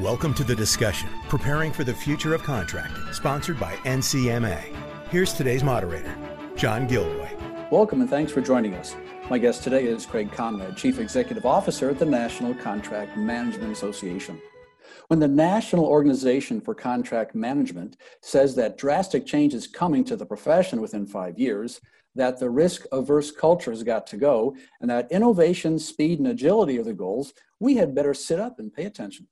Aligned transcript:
Welcome 0.00 0.34
to 0.34 0.44
the 0.44 0.54
discussion, 0.54 1.08
Preparing 1.30 1.72
for 1.72 1.82
the 1.82 1.94
Future 1.94 2.34
of 2.34 2.42
Contracting, 2.42 3.02
sponsored 3.14 3.58
by 3.58 3.76
NCMA. 3.76 4.76
Here's 5.08 5.32
today's 5.32 5.64
moderator, 5.64 6.14
John 6.54 6.86
Gilroy. 6.86 7.30
Welcome 7.70 8.02
and 8.02 8.10
thanks 8.10 8.30
for 8.30 8.42
joining 8.42 8.74
us. 8.74 8.94
My 9.30 9.38
guest 9.38 9.62
today 9.62 9.84
is 9.84 10.04
Craig 10.04 10.30
Conrad, 10.30 10.76
Chief 10.76 10.98
Executive 10.98 11.46
Officer 11.46 11.88
at 11.88 11.98
the 11.98 12.04
National 12.04 12.52
Contract 12.52 13.16
Management 13.16 13.72
Association. 13.72 14.38
When 15.08 15.18
the 15.18 15.28
National 15.28 15.86
Organization 15.86 16.60
for 16.60 16.74
Contract 16.74 17.34
Management 17.34 17.96
says 18.20 18.54
that 18.56 18.76
drastic 18.76 19.24
change 19.24 19.54
is 19.54 19.66
coming 19.66 20.04
to 20.04 20.16
the 20.16 20.26
profession 20.26 20.82
within 20.82 21.06
five 21.06 21.38
years, 21.38 21.80
that 22.14 22.38
the 22.38 22.50
risk 22.50 22.84
averse 22.92 23.30
culture 23.30 23.70
has 23.70 23.82
got 23.82 24.06
to 24.08 24.18
go, 24.18 24.56
and 24.82 24.90
that 24.90 25.10
innovation, 25.10 25.78
speed, 25.78 26.18
and 26.18 26.28
agility 26.28 26.78
are 26.78 26.84
the 26.84 26.92
goals, 26.92 27.32
we 27.60 27.76
had 27.76 27.94
better 27.94 28.12
sit 28.12 28.38
up 28.38 28.58
and 28.58 28.74
pay 28.74 28.84
attention. 28.84 29.26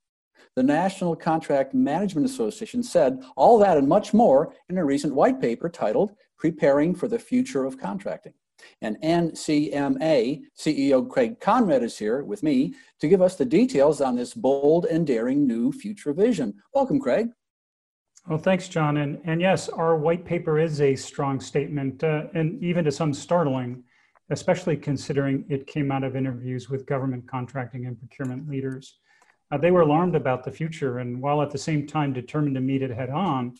The 0.56 0.62
National 0.62 1.16
Contract 1.16 1.74
Management 1.74 2.26
Association 2.26 2.84
said 2.84 3.24
all 3.36 3.58
that 3.58 3.76
and 3.76 3.88
much 3.88 4.14
more 4.14 4.54
in 4.68 4.78
a 4.78 4.84
recent 4.84 5.12
white 5.12 5.40
paper 5.40 5.68
titled 5.68 6.12
Preparing 6.38 6.94
for 6.94 7.08
the 7.08 7.18
Future 7.18 7.64
of 7.64 7.76
Contracting. 7.76 8.34
And 8.80 8.96
NCMA 9.02 10.42
CEO 10.56 11.08
Craig 11.08 11.40
Conrad 11.40 11.82
is 11.82 11.98
here 11.98 12.22
with 12.22 12.44
me 12.44 12.74
to 13.00 13.08
give 13.08 13.20
us 13.20 13.34
the 13.34 13.44
details 13.44 14.00
on 14.00 14.14
this 14.14 14.32
bold 14.32 14.86
and 14.86 15.04
daring 15.04 15.44
new 15.44 15.72
future 15.72 16.12
vision. 16.12 16.54
Welcome, 16.72 17.00
Craig. 17.00 17.30
Well, 18.28 18.38
thanks, 18.38 18.68
John. 18.68 18.98
And, 18.98 19.20
and 19.24 19.40
yes, 19.40 19.68
our 19.68 19.96
white 19.96 20.24
paper 20.24 20.60
is 20.60 20.80
a 20.80 20.94
strong 20.94 21.40
statement, 21.40 22.04
uh, 22.04 22.26
and 22.34 22.62
even 22.62 22.84
to 22.84 22.92
some 22.92 23.12
startling, 23.12 23.82
especially 24.30 24.76
considering 24.76 25.44
it 25.50 25.66
came 25.66 25.90
out 25.90 26.04
of 26.04 26.14
interviews 26.14 26.70
with 26.70 26.86
government 26.86 27.28
contracting 27.28 27.86
and 27.86 27.98
procurement 27.98 28.48
leaders. 28.48 28.98
Uh, 29.50 29.58
they 29.58 29.70
were 29.70 29.82
alarmed 29.82 30.14
about 30.14 30.44
the 30.44 30.50
future, 30.50 30.98
and 30.98 31.20
while 31.20 31.42
at 31.42 31.50
the 31.50 31.58
same 31.58 31.86
time 31.86 32.12
determined 32.12 32.54
to 32.54 32.60
meet 32.60 32.82
it 32.82 32.90
head 32.90 33.10
on, 33.10 33.54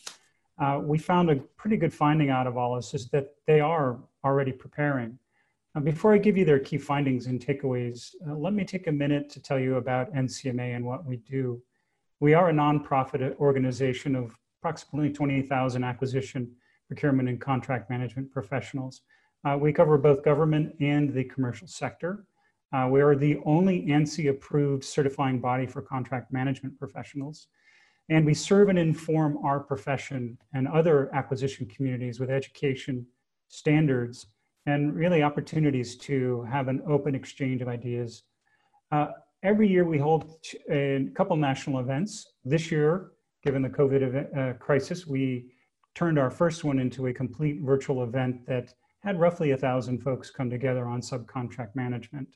uh, 0.57 0.79
we 0.81 0.97
found 0.97 1.29
a 1.29 1.35
pretty 1.57 1.77
good 1.77 1.93
finding 1.93 2.29
out 2.29 2.47
of 2.47 2.57
all 2.57 2.75
this 2.75 2.93
is 2.93 3.09
that 3.09 3.35
they 3.45 3.59
are 3.59 3.99
already 4.23 4.51
preparing. 4.51 5.17
Uh, 5.75 5.81
before 5.81 6.13
I 6.13 6.17
give 6.17 6.37
you 6.37 6.45
their 6.45 6.59
key 6.59 6.77
findings 6.77 7.27
and 7.27 7.45
takeaways, 7.45 8.15
uh, 8.27 8.33
let 8.33 8.53
me 8.53 8.63
take 8.63 8.87
a 8.87 8.91
minute 8.91 9.29
to 9.31 9.41
tell 9.41 9.59
you 9.59 9.75
about 9.75 10.13
NCMA 10.13 10.75
and 10.75 10.85
what 10.85 11.05
we 11.05 11.17
do. 11.17 11.61
We 12.21 12.33
are 12.33 12.49
a 12.49 12.53
nonprofit 12.53 13.35
organization 13.37 14.15
of 14.15 14.37
approximately 14.61 15.11
28,000 15.11 15.83
acquisition, 15.83 16.51
procurement, 16.87 17.27
and 17.27 17.41
contract 17.41 17.89
management 17.89 18.31
professionals. 18.31 19.01
Uh, 19.43 19.57
we 19.59 19.73
cover 19.73 19.97
both 19.97 20.23
government 20.23 20.75
and 20.79 21.13
the 21.13 21.25
commercial 21.25 21.67
sector. 21.67 22.25
Uh, 22.73 22.87
we 22.89 23.01
are 23.01 23.15
the 23.15 23.37
only 23.45 23.83
ANSI 23.83 24.29
approved 24.29 24.83
certifying 24.83 25.39
body 25.39 25.65
for 25.65 25.81
contract 25.81 26.33
management 26.33 26.77
professionals. 26.77 27.47
And 28.09 28.25
we 28.25 28.33
serve 28.33 28.69
and 28.69 28.77
inform 28.77 29.37
our 29.43 29.59
profession 29.59 30.37
and 30.53 30.67
other 30.67 31.13
acquisition 31.13 31.65
communities 31.67 32.19
with 32.19 32.29
education, 32.29 33.05
standards, 33.47 34.27
and 34.65 34.95
really 34.95 35.23
opportunities 35.23 35.95
to 35.97 36.43
have 36.43 36.67
an 36.67 36.81
open 36.87 37.15
exchange 37.15 37.61
of 37.61 37.67
ideas. 37.67 38.23
Uh, 38.91 39.07
every 39.43 39.67
year 39.67 39.85
we 39.85 39.97
hold 39.97 40.39
a 40.69 41.07
couple 41.15 41.35
national 41.35 41.79
events. 41.79 42.33
This 42.43 42.71
year, 42.71 43.11
given 43.43 43.61
the 43.61 43.69
COVID 43.69 44.37
uh, 44.37 44.53
crisis, 44.53 45.05
we 45.07 45.51
turned 45.93 46.19
our 46.19 46.31
first 46.31 46.63
one 46.63 46.79
into 46.79 47.07
a 47.07 47.13
complete 47.13 47.61
virtual 47.61 48.03
event 48.03 48.45
that 48.47 48.73
had 48.99 49.19
roughly 49.19 49.51
a 49.51 49.57
thousand 49.57 49.99
folks 49.99 50.29
come 50.29 50.49
together 50.49 50.85
on 50.85 50.99
subcontract 50.99 51.75
management. 51.75 52.27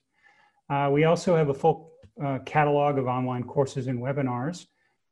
Uh, 0.69 0.89
we 0.91 1.05
also 1.05 1.35
have 1.35 1.49
a 1.49 1.53
full 1.53 1.91
uh, 2.23 2.39
catalog 2.45 2.97
of 2.97 3.07
online 3.07 3.43
courses 3.43 3.87
and 3.87 3.99
webinars. 3.99 4.67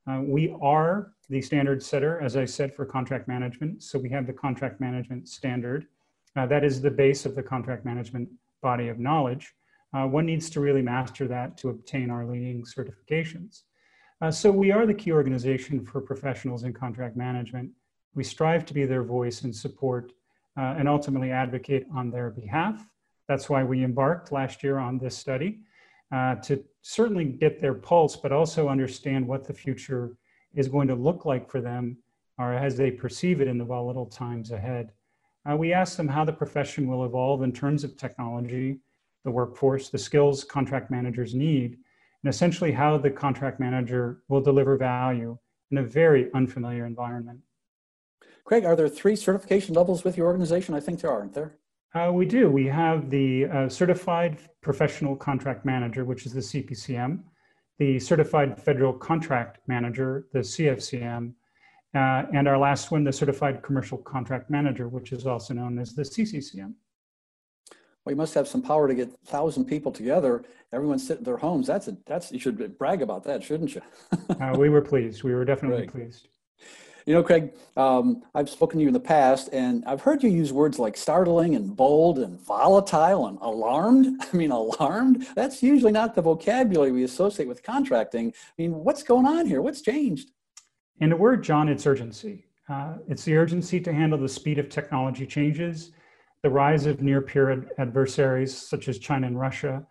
Uh, 0.09 0.21
we 0.21 0.55
are 0.61 1.13
the 1.29 1.41
standard 1.41 1.81
setter, 1.81 2.21
as 2.21 2.37
I 2.37 2.45
said, 2.45 2.73
for 2.73 2.85
contract 2.85 3.27
management. 3.27 3.83
So 3.83 3.97
we 3.99 4.09
have 4.09 4.27
the 4.27 4.33
contract 4.33 4.79
management 4.79 5.27
standard. 5.27 5.87
Uh, 6.35 6.45
that 6.45 6.63
is 6.63 6.81
the 6.81 6.91
base 6.91 7.25
of 7.25 7.35
the 7.35 7.43
contract 7.43 7.85
management 7.85 8.29
body 8.61 8.87
of 8.87 8.99
knowledge. 8.99 9.53
Uh, 9.93 10.05
one 10.05 10.25
needs 10.25 10.49
to 10.51 10.59
really 10.59 10.81
master 10.81 11.27
that 11.27 11.57
to 11.57 11.69
obtain 11.69 12.09
our 12.09 12.25
leading 12.25 12.63
certifications. 12.63 13.63
Uh, 14.21 14.29
so 14.31 14.51
we 14.51 14.71
are 14.71 14.85
the 14.85 14.93
key 14.93 15.11
organization 15.11 15.83
for 15.83 16.01
professionals 16.01 16.63
in 16.63 16.73
contract 16.73 17.15
management. 17.17 17.71
We 18.13 18.23
strive 18.23 18.65
to 18.65 18.73
be 18.73 18.85
their 18.85 19.03
voice 19.03 19.43
and 19.43 19.55
support 19.55 20.11
and 20.55 20.89
ultimately 20.89 21.29
advocate 21.29 21.85
on 21.95 22.09
their 22.09 22.31
behalf. 22.31 22.83
That's 23.27 23.49
why 23.49 23.63
we 23.63 23.83
embarked 23.83 24.31
last 24.31 24.63
year 24.63 24.77
on 24.77 24.97
this 24.97 25.17
study 25.17 25.59
uh, 26.13 26.35
to 26.35 26.63
certainly 26.81 27.25
get 27.25 27.61
their 27.61 27.73
pulse, 27.73 28.15
but 28.15 28.31
also 28.31 28.69
understand 28.69 29.27
what 29.27 29.45
the 29.45 29.53
future 29.53 30.17
is 30.55 30.67
going 30.69 30.87
to 30.87 30.95
look 30.95 31.25
like 31.25 31.49
for 31.49 31.61
them 31.61 31.97
or 32.37 32.53
as 32.53 32.77
they 32.77 32.91
perceive 32.91 33.41
it 33.41 33.47
in 33.47 33.57
the 33.57 33.65
volatile 33.65 34.05
times 34.05 34.51
ahead. 34.51 34.91
Uh, 35.49 35.55
we 35.55 35.73
asked 35.73 35.97
them 35.97 36.07
how 36.07 36.23
the 36.23 36.33
profession 36.33 36.87
will 36.87 37.05
evolve 37.05 37.41
in 37.41 37.51
terms 37.51 37.83
of 37.83 37.97
technology, 37.97 38.79
the 39.23 39.31
workforce, 39.31 39.89
the 39.89 39.97
skills 39.97 40.43
contract 40.43 40.91
managers 40.91 41.33
need, 41.33 41.77
and 42.23 42.29
essentially 42.29 42.71
how 42.71 42.97
the 42.97 43.09
contract 43.09 43.59
manager 43.59 44.21
will 44.27 44.41
deliver 44.41 44.77
value 44.77 45.37
in 45.71 45.79
a 45.79 45.83
very 45.83 46.31
unfamiliar 46.33 46.85
environment. 46.85 47.39
Craig, 48.45 48.65
are 48.65 48.75
there 48.75 48.87
three 48.87 49.15
certification 49.15 49.73
levels 49.73 50.03
with 50.03 50.15
your 50.15 50.27
organization? 50.27 50.73
I 50.73 50.79
think 50.79 51.01
there 51.01 51.11
are, 51.11 51.19
aren't 51.19 51.33
there? 51.33 51.57
Uh, 51.95 52.11
we 52.11 52.25
do. 52.25 52.49
We 52.49 52.65
have 52.67 53.09
the 53.09 53.45
uh, 53.45 53.69
Certified 53.69 54.37
Professional 54.61 55.15
Contract 55.15 55.65
Manager, 55.65 56.03
which 56.05 56.25
is 56.25 56.33
the 56.33 56.41
CPCM, 56.41 57.19
the 57.79 57.99
Certified 57.99 58.61
Federal 58.61 58.93
Contract 58.93 59.59
Manager, 59.67 60.27
the 60.33 60.39
CFCM, 60.39 61.33
uh, 61.95 62.23
and 62.33 62.47
our 62.47 62.57
last 62.57 62.91
one, 62.91 63.03
the 63.03 63.13
Certified 63.13 63.63
Commercial 63.63 63.97
Contract 63.99 64.49
Manager, 64.49 64.89
which 64.89 65.11
is 65.11 65.25
also 65.25 65.53
known 65.53 65.79
as 65.79 65.95
the 65.95 66.03
CCCM. 66.03 66.73
Well, 68.03 68.13
you 68.13 68.17
must 68.17 68.33
have 68.35 68.47
some 68.47 68.61
power 68.61 68.87
to 68.87 68.95
get 68.95 69.11
thousand 69.25 69.65
people 69.65 69.91
together. 69.91 70.43
Everyone 70.71 70.99
sit 70.99 71.19
in 71.19 71.23
their 71.23 71.37
homes. 71.37 71.67
That's 71.67 71.87
a 71.87 71.97
that's 72.05 72.31
you 72.31 72.39
should 72.39 72.77
brag 72.77 73.01
about 73.01 73.23
that, 73.25 73.43
shouldn't 73.43 73.75
you? 73.75 73.81
Uh, 74.39 74.55
we 74.57 74.69
were 74.69 74.81
pleased. 74.81 75.23
We 75.23 75.33
were 75.33 75.43
definitely 75.43 75.81
right. 75.81 75.91
pleased. 75.91 76.27
You 77.07 77.13
know, 77.13 77.23
Craig, 77.23 77.53
um, 77.77 78.21
I've 78.35 78.49
spoken 78.49 78.79
to 78.79 78.81
you 78.81 78.89
in 78.89 78.93
the 78.93 78.99
past, 78.99 79.47
and 79.53 79.81
I've 79.85 80.01
heard 80.01 80.21
you 80.21 80.29
use 80.29 80.51
words 80.51 80.77
like 80.77 80.97
startling 80.97 81.55
and 81.55 81.73
bold 81.73 82.19
and 82.19 82.37
volatile 82.37 83.27
and 83.27 83.37
alarmed. 83.39 84.21
I 84.33 84.35
mean, 84.35 84.51
alarmed? 84.51 85.25
That's 85.33 85.63
usually 85.63 85.93
not 85.93 86.15
the 86.15 86.21
vocabulary 86.21 86.91
we 86.91 87.05
associate 87.05 87.47
with 87.47 87.63
contracting. 87.63 88.33
I 88.35 88.61
mean, 88.61 88.73
what's 88.73 89.03
going 89.03 89.25
on 89.25 89.45
here? 89.45 89.61
What's 89.61 89.79
changed? 89.79 90.31
In 90.99 91.13
a 91.13 91.15
word, 91.15 91.45
John, 91.45 91.69
it's 91.69 91.87
urgency. 91.87 92.43
Uh, 92.67 92.95
it's 93.07 93.23
the 93.23 93.37
urgency 93.37 93.79
to 93.79 93.93
handle 93.93 94.19
the 94.19 94.27
speed 94.27 94.59
of 94.59 94.67
technology 94.67 95.25
changes, 95.25 95.91
the 96.43 96.49
rise 96.49 96.85
of 96.85 97.01
near 97.01 97.21
peer 97.21 97.51
ad- 97.51 97.69
adversaries 97.77 98.53
such 98.53 98.89
as 98.89 98.99
China 98.99 99.27
and 99.27 99.39
Russia, 99.39 99.81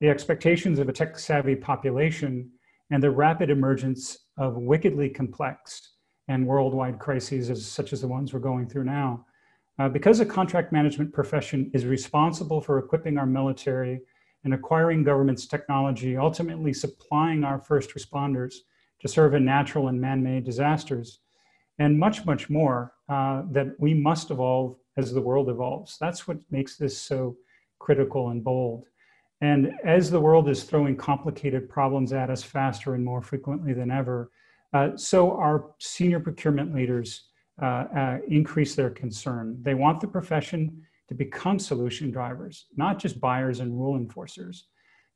the 0.00 0.10
expectations 0.10 0.78
of 0.78 0.90
a 0.90 0.92
tech 0.92 1.18
savvy 1.18 1.56
population, 1.56 2.50
and 2.90 3.02
the 3.02 3.10
rapid 3.10 3.48
emergence 3.48 4.18
of 4.36 4.58
wickedly 4.58 5.08
complex 5.08 5.95
and 6.28 6.46
worldwide 6.46 6.98
crises 6.98 7.50
as, 7.50 7.64
such 7.64 7.92
as 7.92 8.00
the 8.00 8.08
ones 8.08 8.32
we're 8.32 8.40
going 8.40 8.68
through 8.68 8.84
now. 8.84 9.24
Uh, 9.78 9.88
because 9.88 10.18
the 10.18 10.26
contract 10.26 10.72
management 10.72 11.12
profession 11.12 11.70
is 11.74 11.84
responsible 11.84 12.60
for 12.60 12.78
equipping 12.78 13.18
our 13.18 13.26
military 13.26 14.00
and 14.44 14.54
acquiring 14.54 15.04
government's 15.04 15.46
technology, 15.46 16.16
ultimately 16.16 16.72
supplying 16.72 17.44
our 17.44 17.58
first 17.58 17.94
responders 17.94 18.54
to 19.00 19.08
serve 19.08 19.34
in 19.34 19.44
natural 19.44 19.88
and 19.88 20.00
man 20.00 20.22
made 20.22 20.44
disasters, 20.44 21.20
and 21.78 21.98
much, 21.98 22.24
much 22.24 22.48
more, 22.48 22.94
uh, 23.08 23.42
that 23.50 23.68
we 23.78 23.92
must 23.92 24.30
evolve 24.30 24.76
as 24.96 25.12
the 25.12 25.20
world 25.20 25.50
evolves. 25.50 25.98
That's 25.98 26.26
what 26.26 26.38
makes 26.50 26.76
this 26.76 26.96
so 26.96 27.36
critical 27.78 28.30
and 28.30 28.42
bold. 28.42 28.84
And 29.42 29.72
as 29.84 30.10
the 30.10 30.20
world 30.20 30.48
is 30.48 30.64
throwing 30.64 30.96
complicated 30.96 31.68
problems 31.68 32.12
at 32.14 32.30
us 32.30 32.42
faster 32.42 32.94
and 32.94 33.04
more 33.04 33.20
frequently 33.20 33.74
than 33.74 33.90
ever, 33.90 34.30
uh, 34.72 34.96
so 34.96 35.32
our 35.32 35.72
senior 35.78 36.20
procurement 36.20 36.74
leaders 36.74 37.28
uh, 37.62 37.66
uh, 37.96 38.18
increase 38.28 38.74
their 38.74 38.90
concern. 38.90 39.58
They 39.62 39.74
want 39.74 40.00
the 40.00 40.08
profession 40.08 40.82
to 41.08 41.14
become 41.14 41.58
solution 41.58 42.10
drivers, 42.10 42.66
not 42.76 42.98
just 42.98 43.20
buyers 43.20 43.60
and 43.60 43.72
rule 43.72 43.96
enforcers. 43.96 44.66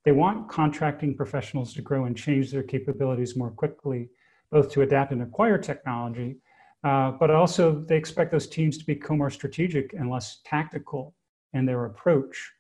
They 0.05 0.13
want 0.13 0.49
contracting 0.49 1.15
professionals 1.17 1.75
to 1.75 1.83
grow 1.83 2.07
and 2.07 2.17
change 2.17 2.51
their 2.51 2.63
capabilities 2.63 3.37
more 3.37 3.51
quickly, 3.51 4.09
both 4.51 4.71
to 4.73 4.83
adapt 4.83 5.13
and 5.13 5.23
acquire 5.23 5.59
technology, 5.59 6.37
uh, 6.85 7.11
but 7.13 7.31
also 7.31 7.85
they 7.87 7.97
expect 7.97 8.33
those 8.33 8.47
teams 8.47 8.79
to 8.79 8.87
become 8.87 9.19
more 9.19 9.31
strategic 9.31 9.93
and 9.93 10.11
less 10.11 10.41
tactical 10.47 11.15
in 11.53 11.67
their 11.67 11.85
approach. 11.85 12.53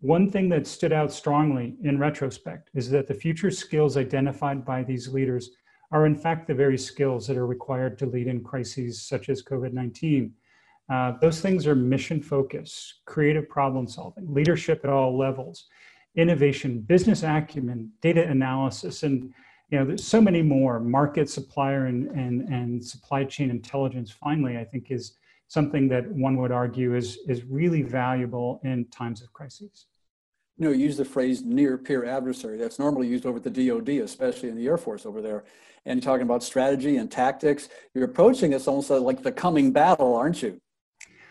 One 0.00 0.30
thing 0.30 0.48
that 0.48 0.66
stood 0.66 0.92
out 0.92 1.12
strongly 1.12 1.76
in 1.84 1.98
retrospect 1.98 2.70
is 2.74 2.90
that 2.90 3.06
the 3.06 3.14
future 3.14 3.50
skills 3.50 3.96
identified 3.96 4.64
by 4.64 4.82
these 4.82 5.08
leaders 5.08 5.50
are 5.92 6.06
in 6.06 6.14
fact 6.14 6.46
the 6.46 6.54
very 6.54 6.78
skills 6.78 7.26
that 7.26 7.36
are 7.36 7.46
required 7.46 7.98
to 7.98 8.06
lead 8.06 8.26
in 8.26 8.42
crises 8.42 9.02
such 9.02 9.28
as 9.28 9.42
COVID 9.42 9.72
19. 9.72 10.32
Uh, 10.88 11.12
those 11.20 11.40
things 11.40 11.66
are 11.66 11.74
mission 11.74 12.20
focus, 12.20 13.00
creative 13.04 13.48
problem 13.48 13.86
solving, 13.86 14.32
leadership 14.32 14.80
at 14.82 14.90
all 14.90 15.16
levels, 15.16 15.66
innovation, 16.16 16.80
business 16.80 17.22
acumen, 17.22 17.90
data 18.00 18.26
analysis, 18.26 19.04
and, 19.04 19.32
you 19.70 19.78
know, 19.78 19.84
there's 19.84 20.04
so 20.04 20.20
many 20.20 20.42
more 20.42 20.80
market 20.80 21.30
supplier 21.30 21.86
and, 21.86 22.08
and, 22.08 22.40
and 22.48 22.84
supply 22.84 23.22
chain 23.22 23.50
intelligence 23.50 24.10
finally, 24.10 24.58
I 24.58 24.64
think 24.64 24.90
is 24.90 25.16
something 25.46 25.88
that 25.88 26.10
one 26.10 26.36
would 26.38 26.50
argue 26.50 26.96
is, 26.96 27.18
is 27.28 27.44
really 27.44 27.82
valuable 27.82 28.60
in 28.64 28.84
times 28.86 29.22
of 29.22 29.32
crises. 29.32 29.86
You 30.60 30.66
know, 30.66 30.72
use 30.72 30.98
the 30.98 31.06
phrase 31.06 31.42
near 31.42 31.78
peer 31.78 32.04
adversary. 32.04 32.58
That's 32.58 32.78
normally 32.78 33.08
used 33.08 33.24
over 33.24 33.38
at 33.38 33.44
the 33.44 33.68
DoD, 33.68 33.88
especially 34.04 34.50
in 34.50 34.56
the 34.56 34.66
Air 34.66 34.76
Force 34.76 35.06
over 35.06 35.22
there. 35.22 35.42
And 35.86 35.96
you're 35.96 36.12
talking 36.12 36.26
about 36.26 36.42
strategy 36.42 36.98
and 36.98 37.10
tactics. 37.10 37.70
You're 37.94 38.04
approaching 38.04 38.50
this 38.50 38.68
almost 38.68 38.90
like 38.90 39.22
the 39.22 39.32
coming 39.32 39.72
battle, 39.72 40.14
aren't 40.14 40.42
you? 40.42 40.60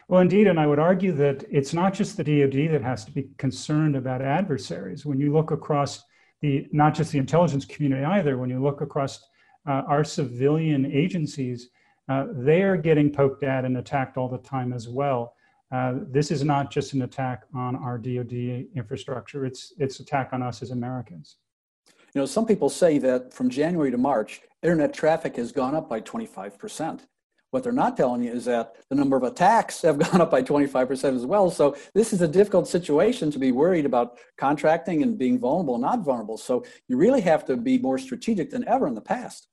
Well, 0.07 0.21
indeed, 0.21 0.47
and 0.47 0.59
I 0.59 0.65
would 0.65 0.79
argue 0.79 1.11
that 1.11 1.43
it's 1.51 1.75
not 1.75 1.93
just 1.93 2.17
the 2.17 2.23
DoD 2.23 2.71
that 2.71 2.81
has 2.81 3.05
to 3.05 3.11
be 3.11 3.29
concerned 3.37 3.95
about 3.95 4.23
adversaries. 4.23 5.05
When 5.05 5.19
you 5.19 5.31
look 5.31 5.51
across 5.51 6.03
the 6.41 6.67
not 6.71 6.95
just 6.95 7.11
the 7.11 7.19
intelligence 7.19 7.65
community 7.65 8.03
either, 8.05 8.39
when 8.39 8.49
you 8.49 8.59
look 8.59 8.81
across 8.81 9.19
uh, 9.67 9.83
our 9.87 10.03
civilian 10.03 10.87
agencies, 10.87 11.69
uh, 12.07 12.25
they 12.31 12.63
are 12.63 12.77
getting 12.77 13.11
poked 13.11 13.43
at 13.43 13.63
and 13.63 13.77
attacked 13.77 14.17
all 14.17 14.27
the 14.27 14.39
time 14.39 14.73
as 14.73 14.89
well. 14.89 15.35
Uh, 15.71 15.93
this 16.09 16.31
is 16.31 16.43
not 16.43 16.71
just 16.71 16.93
an 16.93 17.03
attack 17.03 17.43
on 17.53 17.75
our 17.75 17.97
DoD 17.97 18.65
infrastructure; 18.75 19.45
it's 19.45 19.73
it's 19.77 19.99
attack 19.99 20.29
on 20.33 20.41
us 20.41 20.61
as 20.61 20.71
Americans. 20.71 21.37
You 22.13 22.21
know, 22.21 22.25
some 22.25 22.45
people 22.45 22.69
say 22.69 22.97
that 22.99 23.33
from 23.33 23.49
January 23.49 23.91
to 23.91 23.97
March, 23.97 24.41
internet 24.63 24.93
traffic 24.93 25.35
has 25.35 25.51
gone 25.51 25.75
up 25.75 25.87
by 25.87 25.99
25 25.99 26.57
percent. 26.57 27.05
What 27.51 27.63
they're 27.63 27.71
not 27.71 27.97
telling 27.97 28.23
you 28.23 28.31
is 28.31 28.45
that 28.45 28.75
the 28.89 28.95
number 28.95 29.17
of 29.17 29.23
attacks 29.23 29.81
have 29.83 29.97
gone 29.97 30.21
up 30.21 30.31
by 30.31 30.43
25% 30.43 31.15
as 31.15 31.25
well. 31.25 31.49
So 31.49 31.75
this 31.93 32.13
is 32.13 32.21
a 32.21 32.27
difficult 32.27 32.67
situation 32.67 33.31
to 33.31 33.39
be 33.39 33.51
worried 33.51 33.85
about 33.85 34.19
contracting 34.37 35.03
and 35.03 35.17
being 35.17 35.39
vulnerable 35.39 35.75
and 35.75 35.81
not 35.81 36.01
vulnerable. 36.05 36.37
So 36.37 36.63
you 36.87 36.97
really 36.97 37.21
have 37.21 37.45
to 37.45 37.57
be 37.57 37.77
more 37.77 37.97
strategic 37.97 38.51
than 38.51 38.67
ever 38.67 38.87
in 38.87 38.93
the 38.93 39.01
past. 39.01 39.47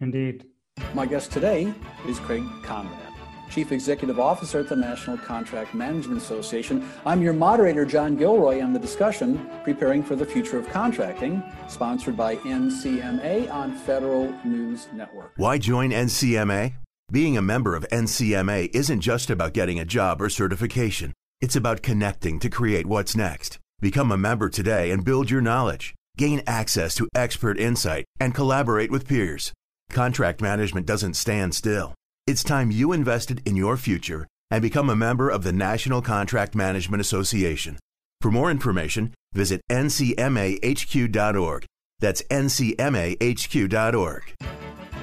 Indeed. 0.00 0.46
My 0.94 1.06
guest 1.06 1.32
today 1.32 1.72
is 2.06 2.18
Craig 2.20 2.44
Conrad. 2.62 3.15
Chief 3.50 3.72
Executive 3.72 4.18
Officer 4.18 4.60
at 4.60 4.68
the 4.68 4.76
National 4.76 5.16
Contract 5.16 5.74
Management 5.74 6.20
Association. 6.20 6.88
I'm 7.04 7.22
your 7.22 7.32
moderator, 7.32 7.84
John 7.84 8.16
Gilroy, 8.16 8.62
on 8.62 8.72
the 8.72 8.78
discussion 8.78 9.48
Preparing 9.64 10.02
for 10.02 10.16
the 10.16 10.26
Future 10.26 10.58
of 10.58 10.68
Contracting, 10.68 11.42
sponsored 11.68 12.16
by 12.16 12.36
NCMA 12.36 13.50
on 13.50 13.76
Federal 13.76 14.32
News 14.44 14.88
Network. 14.92 15.32
Why 15.36 15.58
join 15.58 15.90
NCMA? 15.90 16.74
Being 17.10 17.36
a 17.36 17.42
member 17.42 17.76
of 17.76 17.86
NCMA 17.92 18.74
isn't 18.74 19.00
just 19.00 19.30
about 19.30 19.52
getting 19.52 19.78
a 19.78 19.84
job 19.84 20.20
or 20.20 20.28
certification. 20.28 21.12
It's 21.40 21.54
about 21.54 21.82
connecting 21.82 22.40
to 22.40 22.50
create 22.50 22.86
what's 22.86 23.14
next. 23.14 23.58
Become 23.80 24.10
a 24.10 24.16
member 24.16 24.48
today 24.48 24.90
and 24.90 25.04
build 25.04 25.30
your 25.30 25.40
knowledge. 25.40 25.94
Gain 26.16 26.42
access 26.46 26.94
to 26.96 27.08
expert 27.14 27.58
insight 27.60 28.06
and 28.18 28.34
collaborate 28.34 28.90
with 28.90 29.06
peers. 29.06 29.52
Contract 29.90 30.40
management 30.40 30.86
doesn't 30.86 31.14
stand 31.14 31.54
still. 31.54 31.94
It's 32.26 32.42
time 32.42 32.72
you 32.72 32.90
invested 32.90 33.40
in 33.46 33.54
your 33.54 33.76
future 33.76 34.26
and 34.50 34.60
become 34.60 34.90
a 34.90 34.96
member 34.96 35.30
of 35.30 35.44
the 35.44 35.52
National 35.52 36.02
Contract 36.02 36.56
Management 36.56 37.00
Association. 37.00 37.78
For 38.20 38.32
more 38.32 38.50
information, 38.50 39.14
visit 39.32 39.60
ncmahq.org. 39.70 41.64
That's 42.00 42.22
ncmahq.org. 42.22 44.22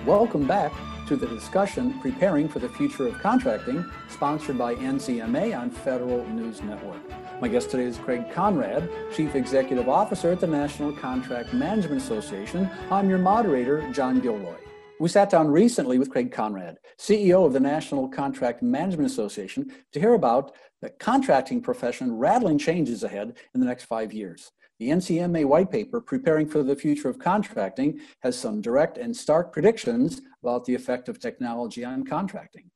Welcome 0.06 0.46
back 0.46 0.74
to 1.08 1.16
the 1.16 1.28
discussion 1.28 1.98
Preparing 2.02 2.50
for 2.50 2.60
the 2.60 2.68
Future 2.68 3.08
of 3.08 3.18
Contracting, 3.20 3.90
sponsored 4.10 4.58
by 4.58 4.76
NCMA 4.76 5.58
on 5.58 5.70
Federal 5.70 6.28
News 6.28 6.62
Network. 6.62 7.00
My 7.40 7.48
guest 7.48 7.72
today 7.72 7.86
is 7.86 7.98
Craig 8.00 8.34
Conrad, 8.34 8.90
Chief 9.16 9.34
Executive 9.34 9.88
Officer 9.88 10.34
at 10.34 10.42
the 10.42 10.48
National 10.48 10.92
Contract 10.92 11.54
Management 11.54 12.02
Association. 12.02 12.70
I'm 12.92 13.10
your 13.10 13.20
moderator, 13.20 13.90
John 13.94 14.20
Gilroy. 14.20 14.58
We 15.04 15.10
sat 15.10 15.30
down 15.30 15.50
recently 15.50 16.00
with 16.00 16.10
Craig 16.10 16.32
Conrad, 16.32 16.78
CEO 16.98 17.46
of 17.46 17.52
the 17.52 17.60
National 17.60 18.08
Contract 18.08 18.64
Management 18.64 19.12
Association, 19.12 19.70
to 19.92 20.00
hear 20.00 20.14
about 20.14 20.56
the 20.82 20.92
contracting 20.92 21.60
profession 21.60 22.16
rattling 22.16 22.58
changes 22.58 23.04
ahead 23.04 23.36
in 23.54 23.60
the 23.60 23.66
next 23.66 23.84
five 23.84 24.14
years. 24.14 24.54
The 24.80 24.92
NCMA 24.92 25.44
white 25.44 25.70
paper, 25.70 26.00
Preparing 26.00 26.48
for 26.48 26.64
the 26.64 26.78
Future 26.78 27.10
of 27.10 27.20
Contracting, 27.20 28.00
has 28.22 28.40
some 28.40 28.62
direct 28.62 28.98
and 28.98 29.14
stark 29.14 29.52
predictions 29.52 30.22
about 30.42 30.64
the 30.64 30.74
effect 30.74 31.10
of 31.10 31.20
technology 31.20 31.84
on 31.84 32.06
contracting. 32.06 32.72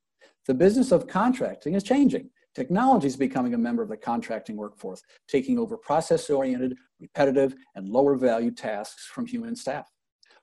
The 0.48 0.54
business 0.54 0.92
of 0.92 1.08
contracting 1.08 1.76
is 1.76 1.84
changing. 1.84 2.30
Technology 2.54 3.08
is 3.08 3.16
becoming 3.16 3.54
a 3.54 3.58
member 3.58 3.84
of 3.84 3.90
the 3.90 3.96
contracting 3.96 4.58
workforce, 4.58 5.02
taking 5.30 5.58
over 5.58 5.78
process 5.78 6.30
oriented, 6.30 6.76
repetitive, 7.00 7.56
and 7.76 7.88
lower 7.88 8.18
value 8.18 8.52
tasks 8.52 9.06
from 9.06 9.28
human 9.28 9.56
staff. 9.56 9.90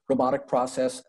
Robotic 0.08 0.48
process 0.48 1.02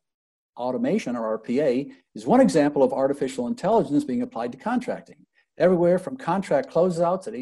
automation, 0.57 1.15
or 1.15 1.39
RPA, 1.39 1.91
is 2.13 2.25
one 2.25 2.41
example 2.41 2.83
of 2.83 2.93
artificial 2.93 3.47
intelligence 3.47 4.03
being 4.03 4.21
applied 4.21 4.51
to 4.51 4.57
contracting. 4.57 5.25
Everywhere 5.57 5.99
from 5.99 6.17
contract 6.17 6.69
closeouts 6.69 7.27
at 7.27 7.33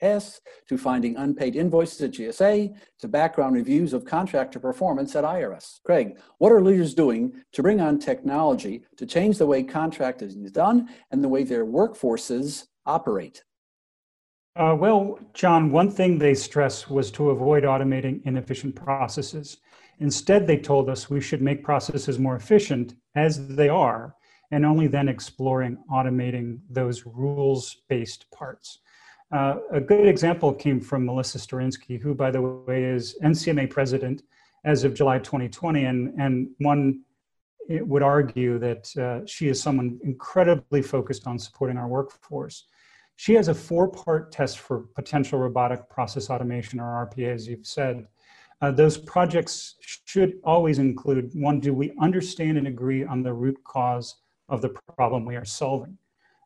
S, 0.00 0.40
to 0.68 0.76
finding 0.76 1.16
unpaid 1.16 1.56
invoices 1.56 2.02
at 2.02 2.10
GSA, 2.10 2.74
to 2.98 3.08
background 3.08 3.54
reviews 3.54 3.92
of 3.92 4.04
contractor 4.04 4.58
performance 4.58 5.16
at 5.16 5.24
IRS. 5.24 5.80
Craig, 5.84 6.18
what 6.38 6.52
are 6.52 6.60
leaders 6.60 6.94
doing 6.94 7.32
to 7.52 7.62
bring 7.62 7.80
on 7.80 7.98
technology 7.98 8.84
to 8.96 9.06
change 9.06 9.38
the 9.38 9.46
way 9.46 9.62
contracting 9.62 10.44
is 10.44 10.52
done 10.52 10.88
and 11.10 11.22
the 11.22 11.28
way 11.28 11.44
their 11.44 11.64
workforces 11.64 12.66
operate? 12.84 13.42
Uh, 14.56 14.76
well, 14.78 15.18
John, 15.32 15.72
one 15.72 15.90
thing 15.90 16.18
they 16.18 16.34
stress 16.34 16.88
was 16.88 17.10
to 17.12 17.30
avoid 17.30 17.64
automating 17.64 18.24
inefficient 18.24 18.76
processes. 18.76 19.58
Instead, 20.00 20.46
they 20.46 20.56
told 20.56 20.88
us 20.88 21.10
we 21.10 21.20
should 21.20 21.42
make 21.42 21.62
processes 21.64 22.18
more 22.18 22.36
efficient 22.36 22.94
as 23.14 23.48
they 23.48 23.68
are, 23.68 24.14
and 24.50 24.64
only 24.64 24.86
then 24.86 25.08
exploring 25.08 25.78
automating 25.90 26.58
those 26.70 27.06
rules 27.06 27.82
based 27.88 28.30
parts. 28.30 28.78
Uh, 29.32 29.56
a 29.72 29.80
good 29.80 30.06
example 30.06 30.52
came 30.52 30.80
from 30.80 31.04
Melissa 31.04 31.38
Starinsky, 31.38 32.00
who, 32.00 32.14
by 32.14 32.30
the 32.30 32.40
way, 32.40 32.84
is 32.84 33.16
NCMA 33.22 33.70
president 33.70 34.22
as 34.64 34.84
of 34.84 34.94
July 34.94 35.18
2020. 35.18 35.84
And, 35.84 36.20
and 36.20 36.48
one 36.58 37.02
would 37.68 38.02
argue 38.02 38.58
that 38.58 38.96
uh, 38.96 39.26
she 39.26 39.48
is 39.48 39.60
someone 39.60 39.98
incredibly 40.04 40.82
focused 40.82 41.26
on 41.26 41.38
supporting 41.38 41.76
our 41.76 41.88
workforce. 41.88 42.66
She 43.16 43.34
has 43.34 43.48
a 43.48 43.54
four 43.54 43.88
part 43.88 44.32
test 44.32 44.58
for 44.58 44.80
potential 44.94 45.38
robotic 45.38 45.88
process 45.88 46.30
automation, 46.30 46.80
or 46.80 47.08
RPA, 47.08 47.34
as 47.34 47.48
you've 47.48 47.66
said. 47.66 48.06
Uh, 48.64 48.70
those 48.70 48.96
projects 48.96 49.74
should 50.06 50.40
always 50.42 50.78
include 50.78 51.30
one, 51.34 51.60
do 51.60 51.74
we 51.74 51.92
understand 52.00 52.56
and 52.56 52.66
agree 52.66 53.04
on 53.04 53.22
the 53.22 53.30
root 53.30 53.62
cause 53.62 54.22
of 54.48 54.62
the 54.62 54.70
problem 54.96 55.26
we 55.26 55.36
are 55.36 55.44
solving? 55.44 55.98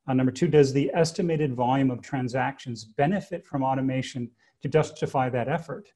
Uh, 0.08 0.14
number 0.14 0.32
two, 0.32 0.48
does 0.48 0.72
the 0.72 0.90
estimated 0.94 1.54
volume 1.54 1.92
of 1.92 2.02
transactions 2.02 2.82
benefit 2.82 3.46
from 3.46 3.62
automation 3.62 4.28
to 4.62 4.68
justify 4.68 5.28
that 5.28 5.48
effort? 5.48 5.92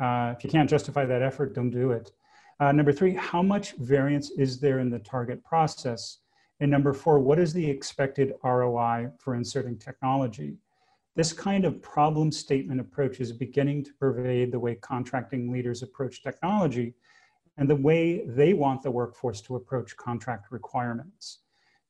Uh, 0.00 0.34
if 0.36 0.42
you 0.42 0.50
can't 0.50 0.68
justify 0.68 1.04
that 1.04 1.22
effort, 1.22 1.54
don't 1.54 1.70
do 1.70 1.92
it. 1.92 2.10
Uh, 2.58 2.72
number 2.72 2.92
three, 2.92 3.14
how 3.14 3.40
much 3.40 3.74
variance 3.76 4.30
is 4.30 4.58
there 4.58 4.80
in 4.80 4.90
the 4.90 4.98
target 4.98 5.40
process? 5.44 6.18
And 6.58 6.68
number 6.68 6.92
four, 6.92 7.20
what 7.20 7.38
is 7.38 7.52
the 7.52 7.70
expected 7.70 8.32
ROI 8.42 9.10
for 9.20 9.36
inserting 9.36 9.78
technology? 9.78 10.56
This 11.20 11.34
kind 11.34 11.66
of 11.66 11.82
problem 11.82 12.32
statement 12.32 12.80
approach 12.80 13.20
is 13.20 13.30
beginning 13.30 13.84
to 13.84 13.92
pervade 13.92 14.50
the 14.50 14.58
way 14.58 14.76
contracting 14.76 15.52
leaders 15.52 15.82
approach 15.82 16.22
technology 16.22 16.94
and 17.58 17.68
the 17.68 17.76
way 17.76 18.24
they 18.24 18.54
want 18.54 18.80
the 18.80 18.90
workforce 18.90 19.42
to 19.42 19.56
approach 19.56 19.94
contract 19.98 20.50
requirements 20.50 21.40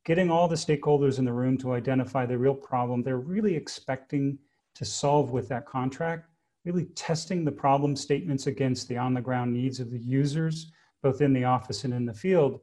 getting 0.05 0.33
all 0.33 0.49
the 0.49 0.57
stakeholders 0.57 1.21
in 1.21 1.25
the 1.25 1.33
room 1.33 1.57
to 1.59 1.75
identify 1.75 2.27
the 2.27 2.37
real 2.37 2.57
problem 2.57 3.05
they're 3.05 3.19
really 3.19 3.55
expecting 3.55 4.37
to 4.75 4.85
solve 4.85 5.31
with 5.31 5.49
that 5.49 5.65
contract, 5.65 6.27
really 6.65 6.87
testing 6.97 7.45
the 7.45 7.53
problem 7.53 7.95
statements 7.95 8.49
against 8.49 8.89
the 8.89 8.97
on 8.97 9.15
the 9.15 9.21
ground 9.21 9.53
needs 9.53 9.79
of 9.79 9.93
the 9.93 10.01
users, 10.01 10.73
both 11.05 11.21
in 11.21 11.33
the 11.33 11.45
office 11.45 11.85
and 11.85 11.95
in 11.95 12.05
the 12.05 12.13
field, 12.13 12.59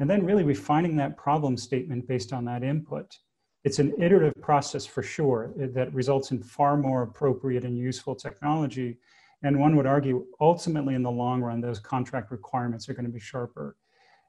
and 0.00 0.10
then 0.10 0.26
really 0.26 0.42
refining 0.42 0.96
that 0.96 1.16
problem 1.16 1.56
statement 1.56 2.08
based 2.08 2.32
on 2.32 2.44
that 2.44 2.64
input. 2.64 3.16
It's 3.64 3.78
an 3.78 3.92
iterative 4.00 4.40
process 4.40 4.86
for 4.86 5.02
sure 5.02 5.52
that 5.56 5.92
results 5.92 6.30
in 6.30 6.42
far 6.42 6.76
more 6.76 7.02
appropriate 7.02 7.64
and 7.64 7.76
useful 7.76 8.14
technology. 8.14 8.98
And 9.42 9.58
one 9.58 9.76
would 9.76 9.86
argue 9.86 10.26
ultimately 10.40 10.94
in 10.94 11.02
the 11.02 11.10
long 11.10 11.42
run, 11.42 11.60
those 11.60 11.78
contract 11.78 12.30
requirements 12.30 12.88
are 12.88 12.94
going 12.94 13.06
to 13.06 13.12
be 13.12 13.20
sharper. 13.20 13.76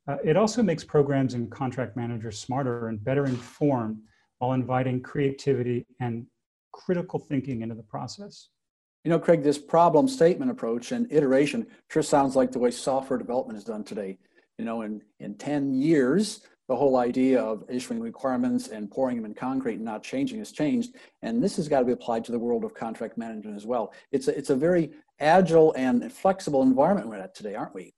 Uh, 0.07 0.17
it 0.24 0.36
also 0.36 0.63
makes 0.63 0.83
programs 0.83 1.36
and 1.36 1.51
contract 1.51 1.95
managers 1.95 2.39
smarter 2.39 2.88
and 2.88 3.03
better 3.03 3.25
informed 3.25 4.00
while 4.39 4.53
inviting 4.53 5.01
creativity 5.01 5.86
and 6.00 6.25
critical 6.71 7.19
thinking 7.19 7.62
into 7.62 7.75
the 7.75 7.83
process. 7.83 8.50
You 9.03 9.12
know, 9.12 9.19
Craig, 9.19 9.43
this 9.43 9.57
problem 9.57 10.07
statement 10.07 10.51
approach 10.51 10.91
and 10.91 11.12
iteration 11.12 11.67
sure 11.89 12.03
sounds 12.03 12.36
like 12.36 12.51
the 12.51 12.59
way 12.59 12.71
software 12.71 13.19
development 13.19 13.57
is 13.57 13.63
done 13.63 13.83
today. 13.83 14.17
You 14.57 14.65
know, 14.65 14.81
in, 14.81 15.01
in 15.19 15.36
10 15.36 15.74
years, 15.74 16.41
the 16.69 16.75
whole 16.75 16.97
idea 16.97 17.41
of 17.41 17.65
issuing 17.67 17.99
requirements 17.99 18.67
and 18.67 18.91
pouring 18.91 19.17
them 19.17 19.25
in 19.25 19.33
concrete 19.33 19.77
and 19.77 19.85
not 19.85 20.03
changing 20.03 20.38
has 20.38 20.51
changed. 20.51 20.95
And 21.23 21.43
this 21.43 21.57
has 21.57 21.67
got 21.67 21.79
to 21.79 21.85
be 21.85 21.93
applied 21.93 22.23
to 22.25 22.31
the 22.31 22.38
world 22.38 22.63
of 22.63 22.75
contract 22.75 23.17
management 23.17 23.57
as 23.57 23.65
well. 23.65 23.91
It's 24.11 24.27
a, 24.27 24.38
it's 24.38 24.51
a 24.51 24.55
very 24.55 24.91
agile 25.19 25.73
and 25.75 26.13
flexible 26.13 26.61
environment 26.61 27.09
we're 27.09 27.17
at 27.17 27.33
today, 27.33 27.55
aren't 27.55 27.73
we? 27.73 27.95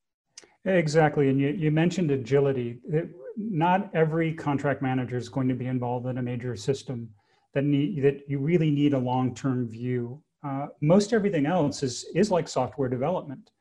Exactly. 0.64 1.28
And 1.28 1.38
you, 1.38 1.50
you 1.50 1.70
mentioned 1.70 2.12
agility. 2.12 2.80
It, 2.88 3.10
not 3.38 3.90
every 3.94 4.34
contract 4.34 4.82
manager 4.82 5.18
is 5.18 5.28
going 5.28 5.50
to 5.50 5.56
be 5.56 5.68
involved 5.68 6.06
in 6.06 6.18
a 6.18 6.22
major 6.22 6.56
system 6.56 7.10
that 7.54 7.66
need 7.66 8.02
that 8.04 8.22
you 8.30 8.40
really 8.40 8.72
need 8.72 8.94
a 8.94 8.98
long-term 8.98 9.68
view. 9.68 10.24
Uh, 10.46 10.68
most 10.80 11.12
everything 11.12 11.46
else 11.46 11.84
is 11.84 12.06
is 12.16 12.32
like 12.32 12.48
software 12.48 12.88
development. 12.88 13.52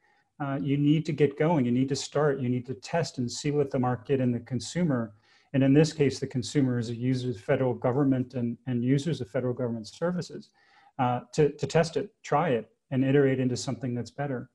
Uh, 0.43 0.59
you 0.61 0.79
need 0.79 1.05
to 1.05 1.13
get 1.13 1.39
going. 1.39 1.67
You 1.67 1.73
need 1.73 1.89
to 1.91 1.97
start. 1.97 2.41
You 2.41 2.49
need 2.49 2.67
to 2.67 2.75
test 2.75 3.19
and 3.19 3.31
see 3.31 3.51
what 3.51 3.71
the 3.71 3.79
market 3.79 4.21
and 4.21 4.35
the 4.35 4.41
consumer, 4.41 5.13
and 5.53 5.63
in 5.63 5.75
this 5.75 5.93
case, 5.93 6.19
the 6.19 6.27
consumer 6.27 6.79
is 6.79 6.91
a 6.91 6.95
user 6.95 7.31
of 7.31 7.37
federal 7.37 7.75
government 7.75 8.35
and, 8.35 8.57
and 8.67 8.85
users 8.85 9.21
of 9.21 9.29
federal 9.29 9.53
government 9.53 9.89
services, 9.89 10.51
uh, 10.99 11.21
to, 11.35 11.51
to 11.51 11.67
test 11.67 11.97
it, 11.97 12.11
try 12.23 12.51
it, 12.51 12.71
and 12.91 13.05
iterate 13.05 13.41
into 13.41 13.57
something 13.57 13.95
that's 13.95 14.11
better. 14.11 14.49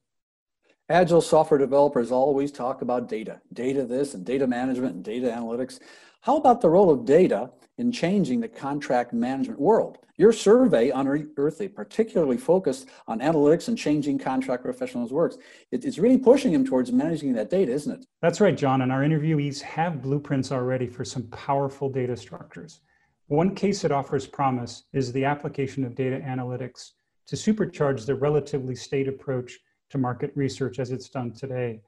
Agile 0.90 1.22
software 1.22 1.58
developers 1.58 2.12
always 2.12 2.52
talk 2.52 2.82
about 2.82 3.10
data, 3.10 3.42
data 3.54 3.86
this 3.86 4.14
and 4.14 4.24
data 4.24 4.48
management 4.48 4.96
and 4.96 5.04
data 5.04 5.28
analytics. 5.28 5.80
How 6.22 6.38
about 6.38 6.62
the 6.62 6.70
role 6.70 6.92
of 6.92 7.06
data 7.06 7.50
in 7.78 7.92
changing 7.92 8.40
the 8.40 8.48
contract 8.48 9.14
management 9.14 9.60
world? 9.60 9.98
Your 10.18 10.32
survey 10.32 10.92
Unearthly 10.92 11.68
particularly 11.68 12.38
focused 12.38 12.88
on 13.08 13.20
analytics 13.20 13.68
and 13.68 13.78
changing 13.78 14.18
contract 14.18 14.64
professionals' 14.64 15.12
works. 15.12 15.38
it's 15.72 15.98
really 15.98 16.18
pushing 16.18 16.54
them 16.54 16.66
towards 16.66 16.92
managing 16.92 17.34
that 17.34 17.50
data, 17.50 17.72
isn't 17.72 18.00
it? 18.00 18.06
That's 18.22 18.40
right, 18.40 18.56
John. 18.56 18.82
And 18.82 18.92
our 18.92 19.02
interviewees 19.02 19.62
have 19.62 20.02
blueprints 20.02 20.52
already 20.52 20.88
for 20.88 21.04
some 21.04 21.24
powerful 21.28 21.90
data 21.90 22.16
structures. 22.16 22.80
One 23.28 23.56
case 23.56 23.82
that 23.82 23.92
offers 23.92 24.26
promise 24.28 24.84
is 24.94 25.12
the 25.12 25.26
application 25.26 25.84
of 25.84 25.96
data 25.96 26.20
analytics 26.20 26.92
to 27.28 27.36
supercharge 27.36 28.06
the 28.06 28.16
relatively 28.16 28.76
state 28.76 29.08
approach 29.08 29.58
to 29.90 29.98
market 29.98 30.32
research 30.36 30.80
as 30.80 30.92
it's 30.92 31.10
done 31.10 31.34
today. 31.34 31.82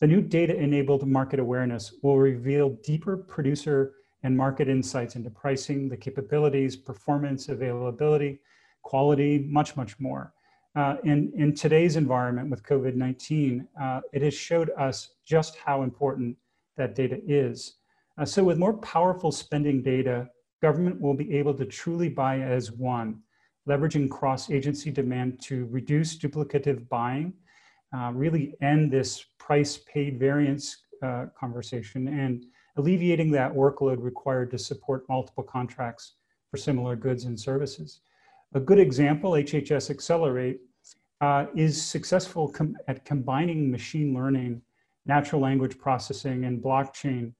The 0.00 0.06
new 0.06 0.20
data 0.20 0.56
enabled 0.56 1.06
market 1.06 1.40
awareness 1.40 1.94
will 2.02 2.18
reveal 2.18 2.70
deeper 2.82 3.16
producer 3.16 3.94
and 4.22 4.36
market 4.36 4.68
insights 4.68 5.16
into 5.16 5.30
pricing, 5.30 5.88
the 5.88 5.96
capabilities, 5.96 6.76
performance, 6.76 7.48
availability, 7.48 8.40
quality, 8.82 9.46
much, 9.48 9.76
much 9.76 9.98
more. 10.00 10.32
Uh, 10.76 10.96
in, 11.04 11.32
in 11.36 11.54
today's 11.54 11.96
environment 11.96 12.50
with 12.50 12.62
COVID 12.62 12.94
19, 12.94 13.66
uh, 13.80 14.00
it 14.12 14.22
has 14.22 14.34
showed 14.34 14.70
us 14.78 15.10
just 15.24 15.56
how 15.56 15.82
important 15.82 16.36
that 16.76 16.94
data 16.94 17.20
is. 17.26 17.76
Uh, 18.18 18.24
so, 18.24 18.44
with 18.44 18.58
more 18.58 18.74
powerful 18.74 19.32
spending 19.32 19.82
data, 19.82 20.28
government 20.60 21.00
will 21.00 21.14
be 21.14 21.36
able 21.36 21.54
to 21.54 21.64
truly 21.64 22.08
buy 22.08 22.40
as 22.40 22.72
one 22.72 23.20
leveraging 23.68 24.08
cross-agency 24.08 24.90
demand 24.90 25.40
to 25.42 25.66
reduce 25.66 26.16
duplicative 26.16 26.88
buying, 26.88 27.34
uh, 27.94 28.10
really 28.14 28.54
end 28.62 28.90
this 28.90 29.24
price 29.38 29.78
paid 29.92 30.18
variance 30.18 30.84
uh, 31.02 31.26
conversation 31.38 32.08
and 32.08 32.46
alleviating 32.78 33.30
that 33.32 33.52
workload 33.52 34.02
required 34.02 34.50
to 34.50 34.58
support 34.58 35.08
multiple 35.08 35.44
contracts 35.44 36.14
for 36.50 36.56
similar 36.56 36.96
goods 36.96 37.24
and 37.24 37.38
services. 37.38 38.00
A 38.54 38.60
good 38.60 38.78
example, 38.78 39.32
HHS 39.32 39.90
Accelerate, 39.90 40.60
uh, 41.20 41.46
is 41.54 41.80
successful 41.84 42.48
com 42.48 42.76
at 42.86 43.04
combining 43.04 43.70
machine 43.70 44.14
learning, 44.14 44.62
natural 45.06 45.40
language 45.40 45.76
processing, 45.78 46.44
and 46.44 46.62
blockchain, 46.62 47.32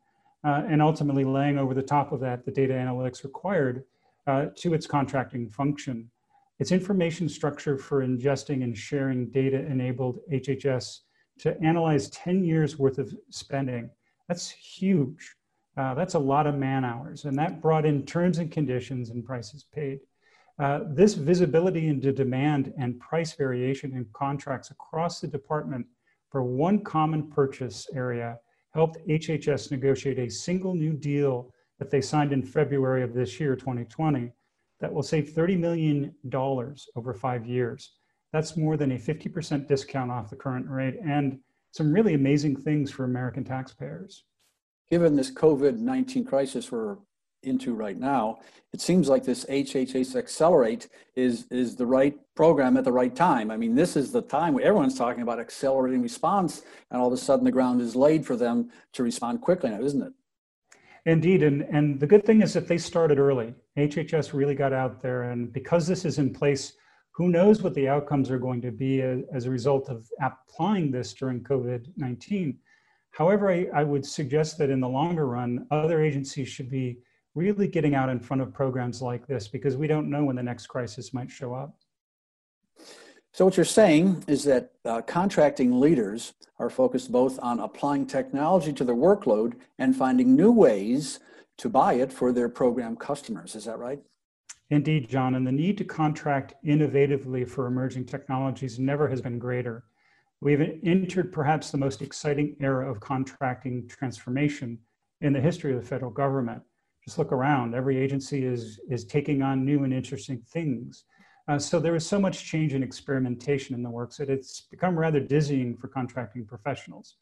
uh, 0.44 0.64
and 0.68 0.82
ultimately 0.82 1.24
laying 1.24 1.58
over 1.58 1.74
the 1.74 1.82
top 1.82 2.12
of 2.12 2.20
that 2.20 2.44
the 2.44 2.50
data 2.50 2.74
analytics 2.74 3.22
required 3.24 3.84
uh, 4.26 4.46
to 4.56 4.74
its 4.74 4.86
contracting 4.86 5.48
function. 5.48 6.10
Its 6.58 6.72
information 6.72 7.28
structure 7.28 7.78
for 7.78 8.04
ingesting 8.04 8.64
and 8.64 8.76
sharing 8.76 9.30
data 9.30 9.58
enabled 9.66 10.18
HHS 10.32 11.00
to 11.38 11.56
analyze 11.62 12.10
10 12.10 12.44
years 12.44 12.78
worth 12.78 12.98
of 12.98 13.14
spending. 13.30 13.88
That's 14.28 14.50
huge. 14.50 15.34
Uh, 15.76 15.94
that's 15.94 16.14
a 16.14 16.18
lot 16.18 16.46
of 16.46 16.56
man 16.56 16.84
hours. 16.84 17.24
And 17.24 17.38
that 17.38 17.62
brought 17.62 17.86
in 17.86 18.04
terms 18.04 18.38
and 18.38 18.50
conditions 18.50 19.10
and 19.10 19.24
prices 19.24 19.64
paid. 19.74 20.00
Uh, 20.58 20.80
this 20.88 21.14
visibility 21.14 21.86
into 21.86 22.12
demand 22.12 22.72
and 22.78 22.98
price 22.98 23.32
variation 23.34 23.92
in 23.92 24.04
contracts 24.12 24.70
across 24.70 25.20
the 25.20 25.28
department 25.28 25.86
for 26.30 26.42
one 26.42 26.80
common 26.82 27.28
purchase 27.30 27.86
area 27.94 28.38
helped 28.74 28.98
HHS 29.08 29.70
negotiate 29.70 30.18
a 30.18 30.28
single 30.28 30.74
new 30.74 30.92
deal 30.92 31.52
that 31.78 31.90
they 31.90 32.00
signed 32.00 32.32
in 32.32 32.42
February 32.42 33.02
of 33.02 33.14
this 33.14 33.38
year, 33.38 33.54
2020, 33.54 34.32
that 34.80 34.92
will 34.92 35.02
save 35.02 35.30
$30 35.30 35.58
million 35.58 36.14
over 36.96 37.14
five 37.14 37.46
years. 37.46 37.92
That's 38.32 38.56
more 38.56 38.76
than 38.76 38.92
a 38.92 38.98
50% 38.98 39.66
discount 39.68 40.10
off 40.10 40.28
the 40.28 40.36
current 40.36 40.68
rate 40.68 40.96
and 41.02 41.38
some 41.72 41.92
really 41.92 42.14
amazing 42.14 42.56
things 42.56 42.90
for 42.90 43.04
American 43.04 43.44
taxpayers. 43.44 44.24
Given 44.90 45.16
this 45.16 45.30
COVID 45.30 45.78
19 45.78 46.24
crisis 46.24 46.72
we're 46.72 46.96
into 47.42 47.74
right 47.74 47.98
now, 47.98 48.38
it 48.72 48.80
seems 48.80 49.08
like 49.08 49.24
this 49.24 49.44
HHS 49.44 50.16
Accelerate 50.16 50.88
is, 51.14 51.46
is 51.50 51.76
the 51.76 51.86
right 51.86 52.18
program 52.34 52.76
at 52.76 52.84
the 52.84 52.92
right 52.92 53.14
time. 53.14 53.50
I 53.50 53.56
mean, 53.56 53.74
this 53.74 53.96
is 53.96 54.12
the 54.12 54.22
time 54.22 54.54
where 54.54 54.64
everyone's 54.64 54.98
talking 54.98 55.22
about 55.22 55.38
accelerating 55.38 56.02
response, 56.02 56.62
and 56.90 57.00
all 57.00 57.06
of 57.08 57.12
a 57.12 57.16
sudden 57.16 57.44
the 57.44 57.52
ground 57.52 57.80
is 57.80 57.94
laid 57.94 58.26
for 58.26 58.36
them 58.36 58.70
to 58.94 59.02
respond 59.02 59.40
quickly 59.40 59.70
now, 59.70 59.80
isn't 59.80 60.02
it? 60.02 60.12
Indeed, 61.06 61.42
and, 61.42 61.62
and 61.62 61.98
the 62.00 62.06
good 62.06 62.26
thing 62.26 62.42
is 62.42 62.52
that 62.54 62.68
they 62.68 62.76
started 62.76 63.18
early. 63.18 63.54
HHS 63.78 64.32
really 64.32 64.54
got 64.54 64.72
out 64.72 65.00
there, 65.00 65.30
and 65.30 65.52
because 65.52 65.86
this 65.86 66.04
is 66.04 66.18
in 66.18 66.32
place, 66.34 66.74
who 67.18 67.28
knows 67.28 67.62
what 67.62 67.74
the 67.74 67.88
outcomes 67.88 68.30
are 68.30 68.38
going 68.38 68.62
to 68.62 68.70
be 68.70 69.02
as, 69.02 69.22
as 69.34 69.46
a 69.46 69.50
result 69.50 69.88
of 69.88 70.08
applying 70.22 70.92
this 70.92 71.12
during 71.12 71.42
COVID 71.42 71.90
19. 71.96 72.56
However, 73.10 73.50
I, 73.50 73.66
I 73.74 73.82
would 73.82 74.06
suggest 74.06 74.56
that 74.58 74.70
in 74.70 74.78
the 74.78 74.88
longer 74.88 75.26
run, 75.26 75.66
other 75.72 76.00
agencies 76.00 76.48
should 76.48 76.70
be 76.70 76.98
really 77.34 77.66
getting 77.66 77.96
out 77.96 78.08
in 78.08 78.20
front 78.20 78.40
of 78.40 78.54
programs 78.54 79.02
like 79.02 79.26
this 79.26 79.48
because 79.48 79.76
we 79.76 79.88
don't 79.88 80.08
know 80.08 80.26
when 80.26 80.36
the 80.36 80.44
next 80.44 80.68
crisis 80.68 81.12
might 81.12 81.28
show 81.28 81.52
up. 81.52 81.76
So, 83.32 83.44
what 83.44 83.56
you're 83.56 83.64
saying 83.64 84.22
is 84.28 84.44
that 84.44 84.70
uh, 84.84 85.02
contracting 85.02 85.80
leaders 85.80 86.34
are 86.60 86.70
focused 86.70 87.10
both 87.10 87.36
on 87.40 87.58
applying 87.58 88.06
technology 88.06 88.72
to 88.74 88.84
their 88.84 88.94
workload 88.94 89.54
and 89.80 89.96
finding 89.96 90.36
new 90.36 90.52
ways 90.52 91.18
to 91.56 91.68
buy 91.68 91.94
it 91.94 92.12
for 92.12 92.32
their 92.32 92.48
program 92.48 92.94
customers. 92.94 93.56
Is 93.56 93.64
that 93.64 93.80
right? 93.80 93.98
Indeed, 94.70 95.08
John. 95.08 95.34
And 95.34 95.46
the 95.46 95.52
need 95.52 95.78
to 95.78 95.84
contract 95.84 96.54
innovatively 96.64 97.48
for 97.48 97.66
emerging 97.66 98.04
technologies 98.06 98.78
never 98.78 99.08
has 99.08 99.20
been 99.20 99.38
greater. 99.38 99.84
We've 100.40 100.78
entered 100.84 101.32
perhaps 101.32 101.70
the 101.70 101.78
most 101.78 102.02
exciting 102.02 102.56
era 102.60 102.88
of 102.88 103.00
contracting 103.00 103.88
transformation 103.88 104.78
in 105.20 105.32
the 105.32 105.40
history 105.40 105.74
of 105.74 105.80
the 105.80 105.86
federal 105.86 106.12
government. 106.12 106.62
Just 107.04 107.18
look 107.18 107.32
around, 107.32 107.74
every 107.74 107.96
agency 107.96 108.44
is, 108.44 108.78
is 108.88 109.04
taking 109.04 109.42
on 109.42 109.64
new 109.64 109.84
and 109.84 109.92
interesting 109.92 110.42
things. 110.52 111.04
Uh, 111.48 111.58
so 111.58 111.80
there 111.80 111.96
is 111.96 112.06
so 112.06 112.20
much 112.20 112.44
change 112.44 112.74
and 112.74 112.84
experimentation 112.84 113.74
in 113.74 113.82
the 113.82 113.90
works 113.90 114.18
that 114.18 114.28
it's 114.28 114.60
become 114.60 114.98
rather 114.98 115.18
dizzying 115.18 115.74
for 115.76 115.88
contracting 115.88 116.44
professionals. 116.44 117.16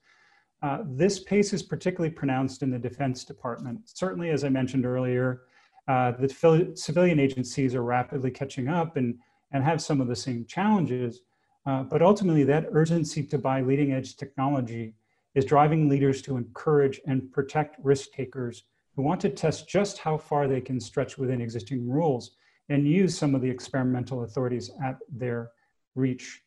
Uh, 0.63 0.79
this 0.85 1.21
pace 1.21 1.53
is 1.53 1.63
particularly 1.63 2.13
pronounced 2.13 2.63
in 2.63 2.71
the 2.71 2.79
Defense 2.79 3.25
Department. 3.25 3.81
Certainly, 3.85 4.31
as 4.31 4.43
I 4.43 4.49
mentioned 4.49 4.85
earlier, 4.85 5.43
uh, 5.89 6.13
the 6.13 6.73
civilian 6.75 7.21
agencies 7.21 7.75
are 7.75 7.83
rapidly 7.83 8.31
catching 8.31 8.69
up 8.69 8.97
and, 8.97 9.19
and 9.53 9.63
have 9.63 9.81
some 9.81 10.01
of 10.01 10.09
the 10.09 10.17
same 10.17 10.45
challenges. 10.47 11.21
Uh, 11.65 11.83
but 11.83 12.03
ultimately, 12.03 12.45
that 12.45 12.67
urgency 12.73 13.23
to 13.23 13.39
buy 13.39 13.61
leading 13.61 13.93
edge 13.93 14.17
technology 14.17 14.95
is 15.35 15.45
driving 15.45 15.89
leaders 15.89 16.23
to 16.23 16.37
encourage 16.37 17.01
and 17.07 17.31
protect 17.33 17.77
risk 17.85 18.11
takers 18.13 18.65
who 18.95 19.03
want 19.03 19.21
to 19.21 19.29
test 19.29 19.69
just 19.69 19.99
how 19.99 20.17
far 20.17 20.49
they 20.49 20.61
can 20.61 20.81
stretch 20.81 21.19
within 21.19 21.41
existing 21.41 21.89
rules 21.89 22.33
and 22.69 22.89
use 22.89 23.17
some 23.17 23.35
of 23.35 23.43
the 23.43 23.51
experimental 23.51 24.25
authorities 24.25 24.71
at 24.85 24.97
their 25.11 25.51
reach. 25.95 26.43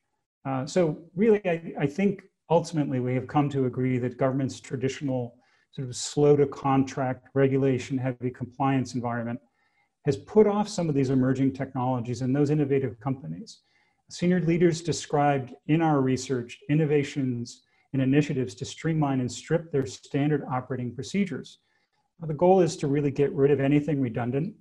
Uh, 0.45 0.65
so 0.65 0.97
really, 1.15 1.41
I, 1.45 1.73
I, 1.81 1.85
think 1.85 2.23
ultimately 2.49 2.99
we 2.99 3.13
have 3.13 3.27
come 3.27 3.49
to 3.49 3.65
agree 3.65 3.97
that 3.99 4.17
government's 4.17 4.59
traditional 4.59 5.35
sort 5.71 5.87
of 5.87 5.95
slow 5.95 6.35
to 6.35 6.47
contract, 6.47 7.29
regulation 7.33 7.97
heavy 7.97 8.29
compliance 8.29 8.95
environment 8.95 9.39
has 10.05 10.17
put 10.17 10.47
off 10.47 10.67
some 10.67 10.89
of 10.89 10.95
these 10.95 11.09
emerging 11.09 11.53
technologies 11.53 12.21
and 12.21 12.35
those 12.35 12.49
innovative 12.49 12.99
companies. 12.99 13.61
Senior 14.09 14.41
leaders 14.41 14.81
described 14.81 15.53
in 15.67 15.81
our 15.81 16.01
research 16.01 16.57
innovations 16.69 17.63
and 17.93 18.01
initiatives 18.01 18.55
to 18.55 18.65
streamline 18.65 19.19
and 19.19 19.31
strip 19.31 19.71
their 19.71 19.85
standard 19.85 20.43
operating 20.51 20.93
procedures. 20.93 21.59
The 22.21 22.33
goal 22.33 22.61
is 22.61 22.75
to 22.77 22.87
really 22.87 23.11
get 23.11 23.31
rid 23.33 23.51
of 23.51 23.59
anything 23.59 24.01
redundant 24.01 24.55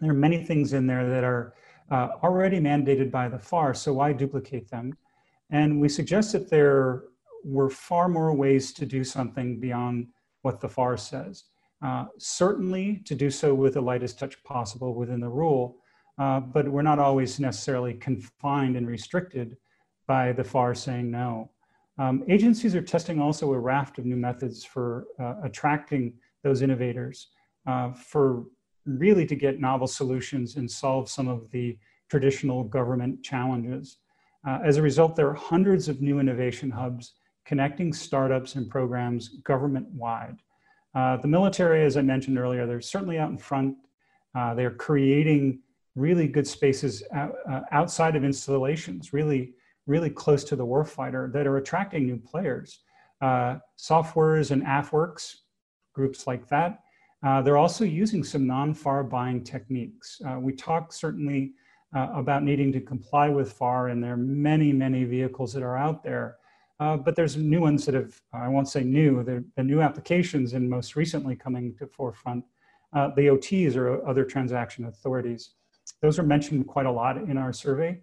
there 0.00 0.10
are 0.10 0.14
many 0.14 0.44
things 0.44 0.72
in 0.72 0.86
there 0.86 1.08
that 1.08 1.24
are 1.24 1.54
uh, 1.90 2.08
already 2.22 2.58
mandated 2.58 3.10
by 3.10 3.28
the 3.28 3.38
FAR, 3.38 3.74
so 3.74 3.92
why 3.94 4.12
duplicate 4.12 4.70
them? 4.70 4.96
And 5.50 5.80
we 5.80 5.88
suggest 5.88 6.32
that 6.32 6.48
there 6.48 7.04
were 7.44 7.68
far 7.68 8.08
more 8.08 8.34
ways 8.34 8.72
to 8.74 8.86
do 8.86 9.04
something 9.04 9.60
beyond 9.60 10.08
what 10.42 10.60
the 10.60 10.68
FAR 10.68 10.96
says. 10.96 11.44
Uh, 11.82 12.04
certainly 12.18 13.02
to 13.04 13.14
do 13.14 13.30
so 13.30 13.54
with 13.54 13.74
the 13.74 13.80
lightest 13.80 14.18
touch 14.18 14.42
possible 14.44 14.94
within 14.94 15.20
the 15.20 15.28
rule, 15.28 15.78
uh, 16.18 16.38
but 16.38 16.68
we're 16.68 16.82
not 16.82 16.98
always 16.98 17.40
necessarily 17.40 17.94
confined 17.94 18.76
and 18.76 18.86
restricted 18.86 19.56
by 20.06 20.32
the 20.32 20.44
FAR 20.44 20.74
saying 20.74 21.10
no. 21.10 21.50
Um, 21.98 22.24
agencies 22.28 22.74
are 22.74 22.82
testing 22.82 23.20
also 23.20 23.52
a 23.52 23.58
raft 23.58 23.98
of 23.98 24.04
new 24.04 24.16
methods 24.16 24.64
for 24.64 25.06
uh, 25.20 25.34
attracting 25.42 26.14
those 26.42 26.62
innovators 26.62 27.28
uh, 27.66 27.92
for 27.92 28.44
really 28.86 29.26
to 29.26 29.36
get 29.36 29.60
novel 29.60 29.86
solutions 29.86 30.56
and 30.56 30.70
solve 30.70 31.08
some 31.08 31.28
of 31.28 31.50
the 31.50 31.78
traditional 32.08 32.64
government 32.64 33.22
challenges. 33.22 33.98
Uh, 34.46 34.58
as 34.64 34.76
a 34.76 34.82
result, 34.82 35.14
there 35.16 35.28
are 35.28 35.34
hundreds 35.34 35.88
of 35.88 36.00
new 36.00 36.18
innovation 36.18 36.70
hubs 36.70 37.14
connecting 37.44 37.92
startups 37.92 38.54
and 38.54 38.70
programs 38.70 39.28
government 39.44 39.86
wide. 39.88 40.36
Uh, 40.94 41.16
the 41.16 41.28
military, 41.28 41.84
as 41.84 41.96
I 41.96 42.02
mentioned 42.02 42.38
earlier, 42.38 42.66
they're 42.66 42.80
certainly 42.80 43.18
out 43.18 43.30
in 43.30 43.38
front. 43.38 43.76
Uh, 44.34 44.54
they're 44.54 44.70
creating 44.70 45.60
really 45.94 46.28
good 46.28 46.46
spaces 46.46 47.02
out, 47.12 47.34
uh, 47.50 47.60
outside 47.70 48.16
of 48.16 48.24
installations, 48.24 49.12
really, 49.12 49.54
really 49.86 50.10
close 50.10 50.44
to 50.44 50.56
the 50.56 50.64
warfighter 50.64 51.32
that 51.32 51.46
are 51.46 51.56
attracting 51.56 52.06
new 52.06 52.18
players. 52.18 52.80
Uh, 53.20 53.58
SOFWERX 53.78 54.50
and 54.50 54.62
AFWERX, 54.64 55.34
groups 55.94 56.26
like 56.26 56.48
that. 56.48 56.80
Uh, 57.24 57.40
they're 57.40 57.58
also 57.58 57.84
using 57.84 58.24
some 58.24 58.46
non-FAR 58.46 59.04
buying 59.04 59.44
techniques. 59.44 60.20
Uh, 60.26 60.38
we 60.40 60.52
talk 60.52 60.92
certainly 60.92 61.52
about 61.94 62.42
needing 62.42 62.72
to 62.72 62.80
comply 62.80 63.28
with 63.28 63.52
FAR, 63.52 63.88
and 63.88 64.02
there 64.02 64.14
are 64.14 64.16
many, 64.16 64.72
many 64.72 65.04
vehicles 65.04 65.52
that 65.52 65.62
are 65.62 65.76
out 65.76 66.02
there 66.02 66.38
uh, 66.80 66.96
but 66.96 67.14
there's 67.14 67.36
new 67.36 67.60
ones 67.60 67.86
that 67.86 67.94
have, 67.94 68.20
I 68.32 68.48
won't 68.48 68.68
say 68.68 68.82
new, 68.82 69.22
the, 69.22 69.44
the 69.56 69.62
new 69.62 69.80
applications 69.80 70.54
and 70.54 70.68
most 70.68 70.96
recently 70.96 71.36
coming 71.36 71.74
to 71.76 71.86
forefront, 71.86 72.44
uh, 72.92 73.10
the 73.14 73.28
OTs 73.28 73.76
or 73.76 74.06
other 74.06 74.24
transaction 74.24 74.86
authorities. 74.86 75.50
Those 76.00 76.18
are 76.18 76.24
mentioned 76.24 76.66
quite 76.66 76.86
a 76.86 76.90
lot 76.90 77.16
in 77.16 77.36
our 77.36 77.52
survey. 77.52 78.00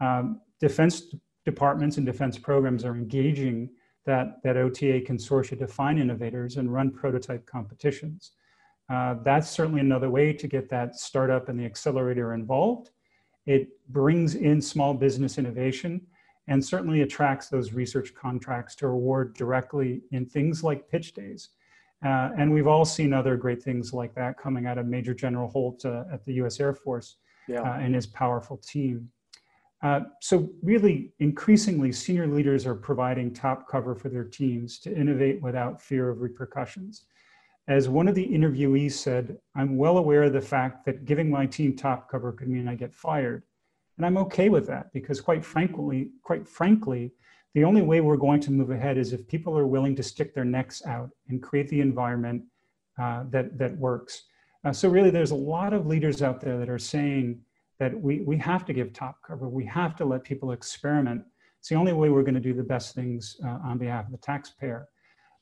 Um, 0.00 0.40
defense 0.60 1.14
departments 1.44 1.96
and 1.96 2.06
defense 2.06 2.38
programs 2.38 2.84
are 2.84 2.94
engaging 2.94 3.70
that, 4.06 4.42
that 4.44 4.56
OTA 4.56 5.00
consortia 5.06 5.58
to 5.58 5.66
find 5.66 5.98
innovators 5.98 6.56
and 6.56 6.72
run 6.72 6.90
prototype 6.90 7.46
competitions. 7.46 8.32
Uh, 8.88 9.14
that's 9.22 9.48
certainly 9.48 9.80
another 9.80 10.10
way 10.10 10.32
to 10.32 10.48
get 10.48 10.68
that 10.68 10.96
startup 10.96 11.48
and 11.48 11.58
the 11.58 11.64
accelerator 11.64 12.34
involved. 12.34 12.90
It 13.46 13.68
brings 13.88 14.34
in 14.34 14.60
small 14.60 14.94
business 14.94 15.38
innovation 15.38 16.06
and 16.50 16.62
certainly 16.62 17.02
attracts 17.02 17.48
those 17.48 17.72
research 17.72 18.12
contracts 18.12 18.74
to 18.74 18.88
award 18.88 19.34
directly 19.34 20.02
in 20.10 20.26
things 20.26 20.62
like 20.64 20.90
pitch 20.90 21.14
days. 21.14 21.50
Uh, 22.04 22.30
and 22.36 22.52
we've 22.52 22.66
all 22.66 22.84
seen 22.84 23.12
other 23.12 23.36
great 23.36 23.62
things 23.62 23.92
like 23.92 24.14
that 24.16 24.36
coming 24.36 24.66
out 24.66 24.76
of 24.76 24.86
Major 24.86 25.14
General 25.14 25.48
Holt 25.48 25.84
uh, 25.84 26.04
at 26.12 26.24
the 26.24 26.34
US 26.42 26.58
Air 26.58 26.74
Force 26.74 27.16
yeah. 27.46 27.62
uh, 27.62 27.78
and 27.78 27.94
his 27.94 28.06
powerful 28.06 28.56
team. 28.56 29.08
Uh, 29.82 30.00
so, 30.20 30.50
really, 30.62 31.12
increasingly, 31.20 31.90
senior 31.92 32.26
leaders 32.26 32.66
are 32.66 32.74
providing 32.74 33.32
top 33.32 33.66
cover 33.66 33.94
for 33.94 34.08
their 34.10 34.24
teams 34.24 34.78
to 34.80 34.94
innovate 34.94 35.40
without 35.40 35.80
fear 35.80 36.10
of 36.10 36.20
repercussions. 36.20 37.04
As 37.68 37.88
one 37.88 38.08
of 38.08 38.14
the 38.14 38.26
interviewees 38.26 38.92
said, 38.92 39.38
I'm 39.54 39.78
well 39.78 39.98
aware 39.98 40.24
of 40.24 40.32
the 40.32 40.40
fact 40.40 40.84
that 40.84 41.06
giving 41.06 41.30
my 41.30 41.46
team 41.46 41.76
top 41.76 42.10
cover 42.10 42.32
could 42.32 42.48
mean 42.48 42.68
I 42.68 42.74
get 42.74 42.92
fired. 42.92 43.44
And 44.00 44.06
I'm 44.06 44.16
okay 44.16 44.48
with 44.48 44.66
that 44.68 44.90
because 44.94 45.20
quite 45.20 45.44
frankly, 45.44 46.08
quite 46.22 46.48
frankly, 46.48 47.12
the 47.52 47.64
only 47.64 47.82
way 47.82 48.00
we're 48.00 48.16
going 48.16 48.40
to 48.40 48.50
move 48.50 48.70
ahead 48.70 48.96
is 48.96 49.12
if 49.12 49.28
people 49.28 49.58
are 49.58 49.66
willing 49.66 49.94
to 49.96 50.02
stick 50.02 50.34
their 50.34 50.46
necks 50.46 50.82
out 50.86 51.10
and 51.28 51.42
create 51.42 51.68
the 51.68 51.82
environment 51.82 52.44
uh, 52.98 53.24
that, 53.28 53.58
that 53.58 53.76
works. 53.76 54.22
Uh, 54.64 54.72
so 54.72 54.88
really 54.88 55.10
there's 55.10 55.32
a 55.32 55.34
lot 55.34 55.74
of 55.74 55.86
leaders 55.86 56.22
out 56.22 56.40
there 56.40 56.58
that 56.58 56.70
are 56.70 56.78
saying 56.78 57.42
that 57.78 57.92
we, 58.00 58.22
we 58.22 58.38
have 58.38 58.64
to 58.64 58.72
give 58.72 58.94
top 58.94 59.16
cover. 59.22 59.50
We 59.50 59.66
have 59.66 59.96
to 59.96 60.06
let 60.06 60.24
people 60.24 60.52
experiment. 60.52 61.22
It's 61.58 61.68
the 61.68 61.74
only 61.74 61.92
way 61.92 62.08
we're 62.08 62.22
going 62.22 62.32
to 62.32 62.40
do 62.40 62.54
the 62.54 62.62
best 62.62 62.94
things 62.94 63.36
uh, 63.44 63.58
on 63.62 63.76
behalf 63.76 64.06
of 64.06 64.12
the 64.12 64.16
taxpayer. 64.16 64.88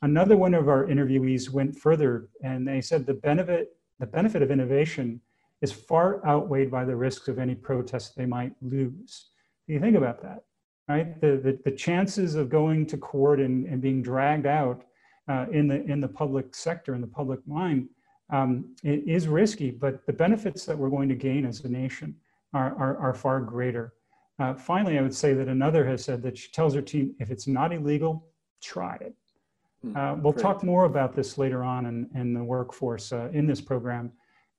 Another 0.02 0.36
one 0.36 0.54
of 0.54 0.68
our 0.68 0.86
interviewees 0.86 1.48
went 1.48 1.78
further 1.78 2.28
and 2.42 2.66
they 2.66 2.80
said 2.80 3.06
the 3.06 3.14
benefit, 3.14 3.76
the 4.00 4.06
benefit 4.06 4.42
of 4.42 4.50
innovation 4.50 5.20
is 5.60 5.72
far 5.72 6.24
outweighed 6.26 6.70
by 6.70 6.84
the 6.84 6.94
risks 6.94 7.28
of 7.28 7.38
any 7.38 7.54
protest 7.54 8.16
they 8.16 8.26
might 8.26 8.52
lose. 8.62 9.30
You 9.66 9.80
think 9.80 9.96
about 9.96 10.22
that, 10.22 10.44
right? 10.88 11.20
The, 11.20 11.40
the, 11.42 11.58
the 11.64 11.76
chances 11.76 12.34
of 12.34 12.48
going 12.48 12.86
to 12.86 12.96
court 12.96 13.40
and, 13.40 13.66
and 13.66 13.80
being 13.80 14.02
dragged 14.02 14.46
out 14.46 14.84
uh, 15.28 15.46
in, 15.50 15.68
the, 15.68 15.84
in 15.84 16.00
the 16.00 16.08
public 16.08 16.54
sector, 16.54 16.94
in 16.94 17.00
the 17.00 17.06
public 17.06 17.40
mind, 17.46 17.88
um, 18.30 18.74
it 18.84 19.02
is 19.06 19.26
risky, 19.26 19.70
but 19.70 20.06
the 20.06 20.12
benefits 20.12 20.64
that 20.66 20.76
we're 20.76 20.90
going 20.90 21.08
to 21.08 21.14
gain 21.14 21.46
as 21.46 21.64
a 21.64 21.68
nation 21.68 22.14
are, 22.54 22.74
are, 22.76 22.96
are 22.98 23.14
far 23.14 23.40
greater. 23.40 23.94
Uh, 24.38 24.54
finally, 24.54 24.98
I 24.98 25.02
would 25.02 25.14
say 25.14 25.34
that 25.34 25.48
another 25.48 25.84
has 25.86 26.04
said 26.04 26.22
that 26.22 26.38
she 26.38 26.50
tells 26.52 26.74
her 26.74 26.82
team, 26.82 27.14
if 27.18 27.30
it's 27.30 27.46
not 27.46 27.72
illegal, 27.72 28.26
try 28.62 28.96
it. 28.96 29.14
Hmm, 29.82 29.96
uh, 29.96 30.14
we'll 30.16 30.32
Great. 30.32 30.42
talk 30.42 30.62
more 30.62 30.84
about 30.84 31.14
this 31.14 31.38
later 31.38 31.64
on 31.64 31.86
in, 31.86 32.08
in 32.14 32.34
the 32.34 32.44
workforce 32.44 33.12
uh, 33.12 33.28
in 33.32 33.46
this 33.46 33.60
program 33.60 34.12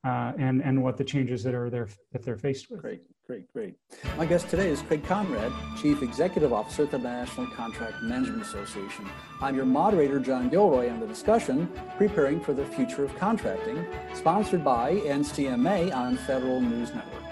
uh, 0.03 0.31
and, 0.37 0.63
and 0.63 0.81
what 0.81 0.97
the 0.97 1.03
changes 1.03 1.43
that 1.43 1.53
are 1.53 1.69
there 1.69 1.89
that 2.11 2.23
they're 2.23 2.37
faced 2.37 2.69
with. 2.69 2.81
Great, 2.81 3.01
great, 3.27 3.51
great. 3.51 3.75
My 4.17 4.25
guest 4.25 4.49
today 4.49 4.69
is 4.69 4.81
Craig 4.81 5.03
Conrad, 5.03 5.51
Chief 5.81 6.01
Executive 6.01 6.53
Officer 6.53 6.83
at 6.83 6.91
the 6.91 6.97
National 6.97 7.47
Contract 7.47 8.01
Management 8.03 8.41
Association. 8.41 9.07
I'm 9.41 9.55
your 9.55 9.65
moderator, 9.65 10.19
John 10.19 10.49
Gilroy, 10.49 10.89
on 10.89 10.99
the 10.99 11.07
discussion, 11.07 11.69
Preparing 11.97 12.39
for 12.39 12.53
the 12.53 12.65
Future 12.65 13.03
of 13.03 13.15
Contracting, 13.17 13.85
sponsored 14.13 14.63
by 14.63 14.95
NCMA 14.95 15.93
on 15.93 16.17
Federal 16.17 16.61
News 16.61 16.93
Network. 16.93 17.23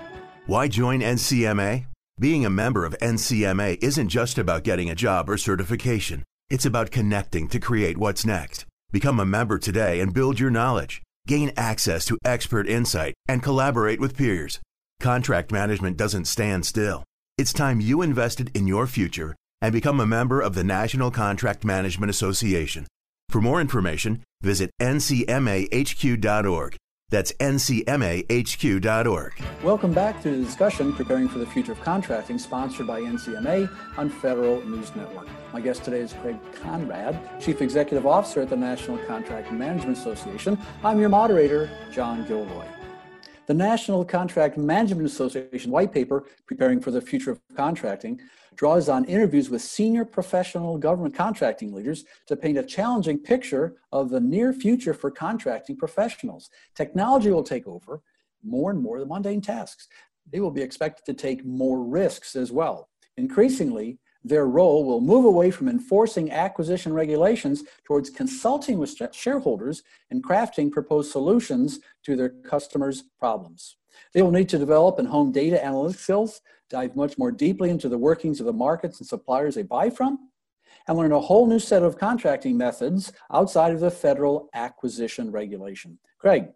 Why 0.45 0.67
join 0.67 1.01
NCMA? 1.01 1.85
Being 2.19 2.45
a 2.45 2.49
member 2.49 2.83
of 2.83 2.97
NCMA 2.99 3.77
isn't 3.81 4.09
just 4.09 4.37
about 4.37 4.63
getting 4.63 4.89
a 4.89 4.95
job 4.95 5.29
or 5.29 5.37
certification. 5.37 6.23
It's 6.49 6.65
about 6.65 6.91
connecting 6.91 7.47
to 7.49 7.59
create 7.59 7.97
what's 7.97 8.25
next. 8.25 8.65
Become 8.91 9.19
a 9.19 9.25
member 9.25 9.59
today 9.59 9.99
and 9.99 10.13
build 10.13 10.39
your 10.39 10.49
knowledge. 10.49 11.03
Gain 11.27 11.51
access 11.57 12.05
to 12.05 12.17
expert 12.23 12.69
insight 12.69 13.13
and 13.27 13.43
collaborate 13.43 13.99
with 13.99 14.15
peers. 14.15 14.61
Contract 15.01 15.51
management 15.51 15.97
doesn't 15.97 16.23
stand 16.23 16.65
still. 16.65 17.03
It's 17.37 17.51
time 17.51 17.81
you 17.81 18.01
invested 18.01 18.49
in 18.55 18.65
your 18.65 18.87
future 18.87 19.35
and 19.61 19.73
become 19.73 19.99
a 19.99 20.05
member 20.05 20.39
of 20.39 20.55
the 20.55 20.63
National 20.63 21.11
Contract 21.11 21.65
Management 21.65 22.09
Association. 22.09 22.87
For 23.27 23.41
more 23.41 23.59
information, 23.59 24.23
visit 24.41 24.71
ncmahq.org. 24.81 26.77
That's 27.09 27.31
ncmahq.org. 27.39 29.33
Welcome 29.63 29.93
back 29.93 30.21
to 30.23 30.29
the 30.29 30.43
discussion 30.43 30.91
Preparing 30.91 31.29
for 31.29 31.39
the 31.39 31.45
Future 31.45 31.71
of 31.71 31.79
Contracting, 31.79 32.37
sponsored 32.37 32.85
by 32.85 32.99
NCMA 32.99 33.69
on 33.97 34.09
Federal 34.09 34.61
News 34.65 34.93
Network. 34.93 35.29
My 35.53 35.61
guest 35.61 35.85
today 35.85 36.01
is 36.01 36.11
Craig 36.21 36.35
Conrad, 36.61 37.39
Chief 37.39 37.61
Executive 37.61 38.05
Officer 38.05 38.41
at 38.41 38.49
the 38.49 38.57
National 38.57 38.97
Contract 39.05 39.53
Management 39.53 39.97
Association. 39.97 40.57
I'm 40.83 40.99
your 40.99 41.07
moderator, 41.07 41.69
John 41.93 42.25
Gilroy. 42.25 42.65
The 43.45 43.53
National 43.53 44.03
Contract 44.03 44.57
Management 44.57 45.07
Association 45.07 45.71
white 45.71 45.93
paper, 45.93 46.25
Preparing 46.45 46.81
for 46.81 46.91
the 46.91 46.99
Future 46.99 47.31
of 47.31 47.39
Contracting, 47.55 48.19
draws 48.57 48.89
on 48.89 49.05
interviews 49.05 49.49
with 49.49 49.61
senior 49.61 50.03
professional 50.03 50.77
government 50.77 51.15
contracting 51.15 51.73
leaders 51.73 52.03
to 52.25 52.35
paint 52.35 52.57
a 52.57 52.63
challenging 52.63 53.19
picture 53.19 53.75
of 53.91 54.09
the 54.09 54.19
near 54.19 54.51
future 54.51 54.93
for 54.93 55.11
contracting 55.11 55.77
professionals. 55.77 56.49
Technology 56.75 57.29
will 57.29 57.43
take 57.43 57.67
over 57.67 58.01
more 58.43 58.71
and 58.71 58.81
more 58.81 58.97
of 58.97 59.01
the 59.01 59.07
mundane 59.07 59.41
tasks. 59.41 59.87
They 60.31 60.39
will 60.39 60.51
be 60.51 60.61
expected 60.61 61.05
to 61.05 61.13
take 61.13 61.45
more 61.45 61.83
risks 61.83 62.35
as 62.35 62.51
well. 62.51 62.89
Increasingly, 63.15 63.99
their 64.23 64.47
role 64.47 64.83
will 64.83 64.99
move 64.99 65.23
away 65.23 65.51
from 65.51 65.69
enforcing 65.69 66.31
acquisition 66.31 66.91
regulations 66.91 67.63
towards 67.85 68.09
consulting 68.09 68.77
with 68.77 68.97
shareholders 69.13 69.83
and 70.09 70.23
crafting 70.23 70.71
proposed 70.71 71.11
solutions 71.11 71.79
to 72.03 72.15
their 72.15 72.29
customers' 72.29 73.03
problems. 73.19 73.77
They 74.13 74.21
will 74.21 74.31
need 74.31 74.49
to 74.49 74.57
develop 74.57 74.99
and 74.99 75.07
hone 75.07 75.31
data 75.31 75.61
analytics 75.63 75.99
skills, 75.99 76.41
dive 76.69 76.95
much 76.95 77.17
more 77.17 77.31
deeply 77.31 77.69
into 77.69 77.89
the 77.89 77.97
workings 77.97 78.39
of 78.39 78.45
the 78.45 78.53
markets 78.53 78.99
and 78.99 79.07
suppliers 79.07 79.55
they 79.55 79.63
buy 79.63 79.89
from, 79.89 80.29
and 80.87 80.97
learn 80.97 81.11
a 81.11 81.19
whole 81.19 81.47
new 81.47 81.59
set 81.59 81.83
of 81.83 81.97
contracting 81.97 82.57
methods 82.57 83.11
outside 83.33 83.73
of 83.73 83.79
the 83.79 83.91
federal 83.91 84.49
acquisition 84.53 85.31
regulation. 85.31 85.97
Craig, 86.17 86.47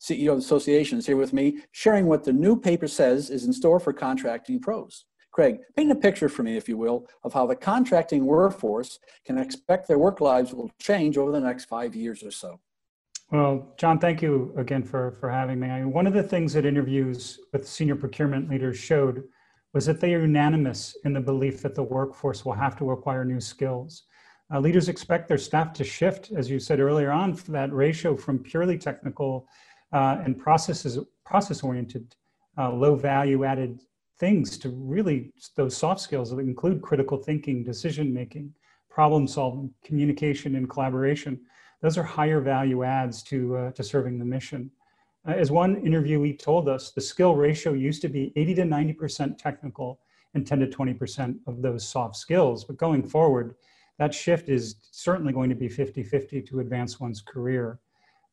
CEO 0.00 0.30
of 0.30 0.38
the 0.38 0.44
association, 0.44 0.98
is 0.98 1.06
here 1.06 1.16
with 1.16 1.32
me, 1.32 1.58
sharing 1.72 2.06
what 2.06 2.24
the 2.24 2.32
new 2.32 2.58
paper 2.58 2.88
says 2.88 3.30
is 3.30 3.44
in 3.44 3.52
store 3.52 3.80
for 3.80 3.92
contracting 3.92 4.60
pros. 4.60 5.06
Craig, 5.30 5.58
paint 5.76 5.90
a 5.90 5.96
picture 5.96 6.28
for 6.28 6.44
me, 6.44 6.56
if 6.56 6.68
you 6.68 6.76
will, 6.76 7.08
of 7.24 7.32
how 7.32 7.46
the 7.46 7.56
contracting 7.56 8.24
workforce 8.24 9.00
can 9.24 9.36
expect 9.36 9.88
their 9.88 9.98
work 9.98 10.20
lives 10.20 10.54
will 10.54 10.70
change 10.78 11.18
over 11.18 11.32
the 11.32 11.40
next 11.40 11.64
five 11.64 11.96
years 11.96 12.22
or 12.22 12.30
so. 12.30 12.60
Well, 13.30 13.74
John, 13.78 13.98
thank 13.98 14.22
you 14.22 14.54
again 14.56 14.82
for, 14.82 15.12
for 15.18 15.30
having 15.30 15.58
me. 15.58 15.68
I 15.68 15.84
one 15.84 16.06
of 16.06 16.12
the 16.12 16.22
things 16.22 16.52
that 16.52 16.66
interviews 16.66 17.40
with 17.52 17.66
senior 17.66 17.96
procurement 17.96 18.48
leaders 18.48 18.76
showed 18.76 19.24
was 19.72 19.86
that 19.86 20.00
they 20.00 20.14
are 20.14 20.20
unanimous 20.20 20.96
in 21.04 21.12
the 21.12 21.20
belief 21.20 21.60
that 21.62 21.74
the 21.74 21.82
workforce 21.82 22.44
will 22.44 22.52
have 22.52 22.76
to 22.78 22.92
acquire 22.92 23.24
new 23.24 23.40
skills. 23.40 24.04
Uh, 24.52 24.60
leaders 24.60 24.88
expect 24.88 25.26
their 25.26 25.38
staff 25.38 25.72
to 25.72 25.82
shift, 25.82 26.30
as 26.36 26.48
you 26.50 26.60
said 26.60 26.78
earlier 26.78 27.10
on, 27.10 27.32
that 27.48 27.72
ratio 27.72 28.14
from 28.14 28.38
purely 28.38 28.78
technical 28.78 29.48
uh, 29.92 30.18
and 30.24 30.38
processes 30.38 30.98
process 31.24 31.62
oriented, 31.62 32.14
uh, 32.58 32.70
low 32.70 32.94
value 32.94 33.44
added 33.44 33.80
things 34.18 34.58
to 34.58 34.68
really 34.68 35.32
those 35.56 35.76
soft 35.76 36.00
skills 36.00 36.30
that 36.30 36.38
include 36.38 36.82
critical 36.82 37.18
thinking, 37.18 37.64
decision 37.64 38.12
making, 38.12 38.52
problem 38.90 39.26
solving, 39.26 39.72
communication, 39.82 40.54
and 40.54 40.70
collaboration. 40.70 41.40
Those 41.84 41.98
are 41.98 42.02
higher 42.02 42.40
value 42.40 42.82
adds 42.82 43.22
to, 43.24 43.58
uh, 43.58 43.70
to 43.72 43.84
serving 43.84 44.18
the 44.18 44.24
mission. 44.24 44.70
Uh, 45.28 45.32
as 45.32 45.50
one 45.50 45.76
interviewee 45.82 46.38
told 46.38 46.66
us, 46.66 46.92
the 46.92 47.00
skill 47.02 47.34
ratio 47.34 47.74
used 47.74 48.00
to 48.00 48.08
be 48.08 48.32
80 48.36 48.54
to 48.54 48.62
90% 48.62 49.36
technical 49.36 50.00
and 50.32 50.46
10 50.46 50.60
to 50.60 50.66
20% 50.66 51.36
of 51.46 51.60
those 51.60 51.86
soft 51.86 52.16
skills. 52.16 52.64
But 52.64 52.78
going 52.78 53.02
forward, 53.02 53.56
that 53.98 54.14
shift 54.14 54.48
is 54.48 54.76
certainly 54.92 55.34
going 55.34 55.50
to 55.50 55.54
be 55.54 55.68
50 55.68 56.02
50 56.02 56.40
to 56.40 56.60
advance 56.60 57.00
one's 57.00 57.20
career. 57.20 57.80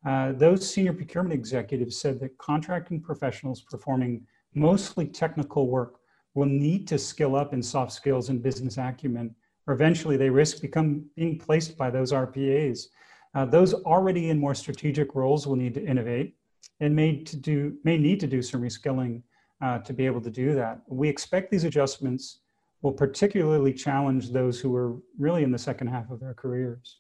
Uh, 0.06 0.32
those 0.32 0.66
senior 0.74 0.94
procurement 0.94 1.34
executives 1.34 1.98
said 1.98 2.22
that 2.22 2.38
contracting 2.38 3.02
professionals 3.02 3.60
performing 3.60 4.26
mostly 4.56 5.06
technical 5.06 5.68
work 5.68 6.00
will 6.36 6.46
need 6.46 6.88
to 6.88 6.98
skill 6.98 7.36
up 7.36 7.54
in 7.54 7.62
soft 7.62 7.92
skills 7.92 8.30
and 8.30 8.42
business 8.42 8.78
acumen, 8.78 9.36
or 9.68 9.74
eventually 9.74 10.16
they 10.16 10.30
risk 10.30 10.62
become 10.62 11.04
being 11.18 11.38
placed 11.38 11.78
by 11.78 11.90
those 11.90 12.14
RPAs. 12.14 12.86
Uh, 13.34 13.46
those 13.46 13.74
already 13.74 14.30
in 14.30 14.40
more 14.40 14.54
strategic 14.54 15.16
roles 15.16 15.48
will 15.48 15.56
need 15.56 15.74
to 15.74 15.86
innovate 15.86 16.36
and 16.80 16.96
may, 16.96 17.24
to 17.24 17.38
do, 17.38 17.78
may 17.84 17.98
need 17.98 18.20
to 18.20 18.28
do 18.28 18.42
some 18.42 18.62
reskilling 18.62 19.22
uh, 19.64 19.80
to 19.80 19.94
be 19.94 20.06
able 20.06 20.22
to 20.22 20.32
do 20.32 20.54
that. 20.56 20.82
We 20.88 21.08
expect 21.08 21.52
these 21.52 21.64
adjustments 21.64 22.40
will 22.82 22.92
particularly 22.92 23.74
challenge 23.74 24.32
those 24.32 24.60
who 24.60 24.76
are 24.76 24.98
really 25.18 25.44
in 25.44 25.52
the 25.52 25.58
second 25.58 25.88
half 25.88 26.10
of 26.10 26.20
their 26.20 26.34
careers. 26.34 26.98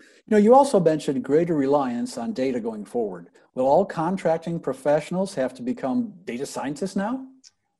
You 0.00 0.32
know, 0.32 0.38
you 0.38 0.54
also 0.54 0.80
mentioned 0.80 1.22
greater 1.22 1.54
reliance 1.54 2.18
on 2.18 2.32
data 2.32 2.58
going 2.58 2.84
forward. 2.84 3.28
Will 3.54 3.66
all 3.66 3.84
contracting 3.84 4.58
professionals 4.58 5.34
have 5.34 5.54
to 5.54 5.62
become 5.62 6.14
data 6.24 6.46
scientists 6.46 6.96
now? 6.96 7.26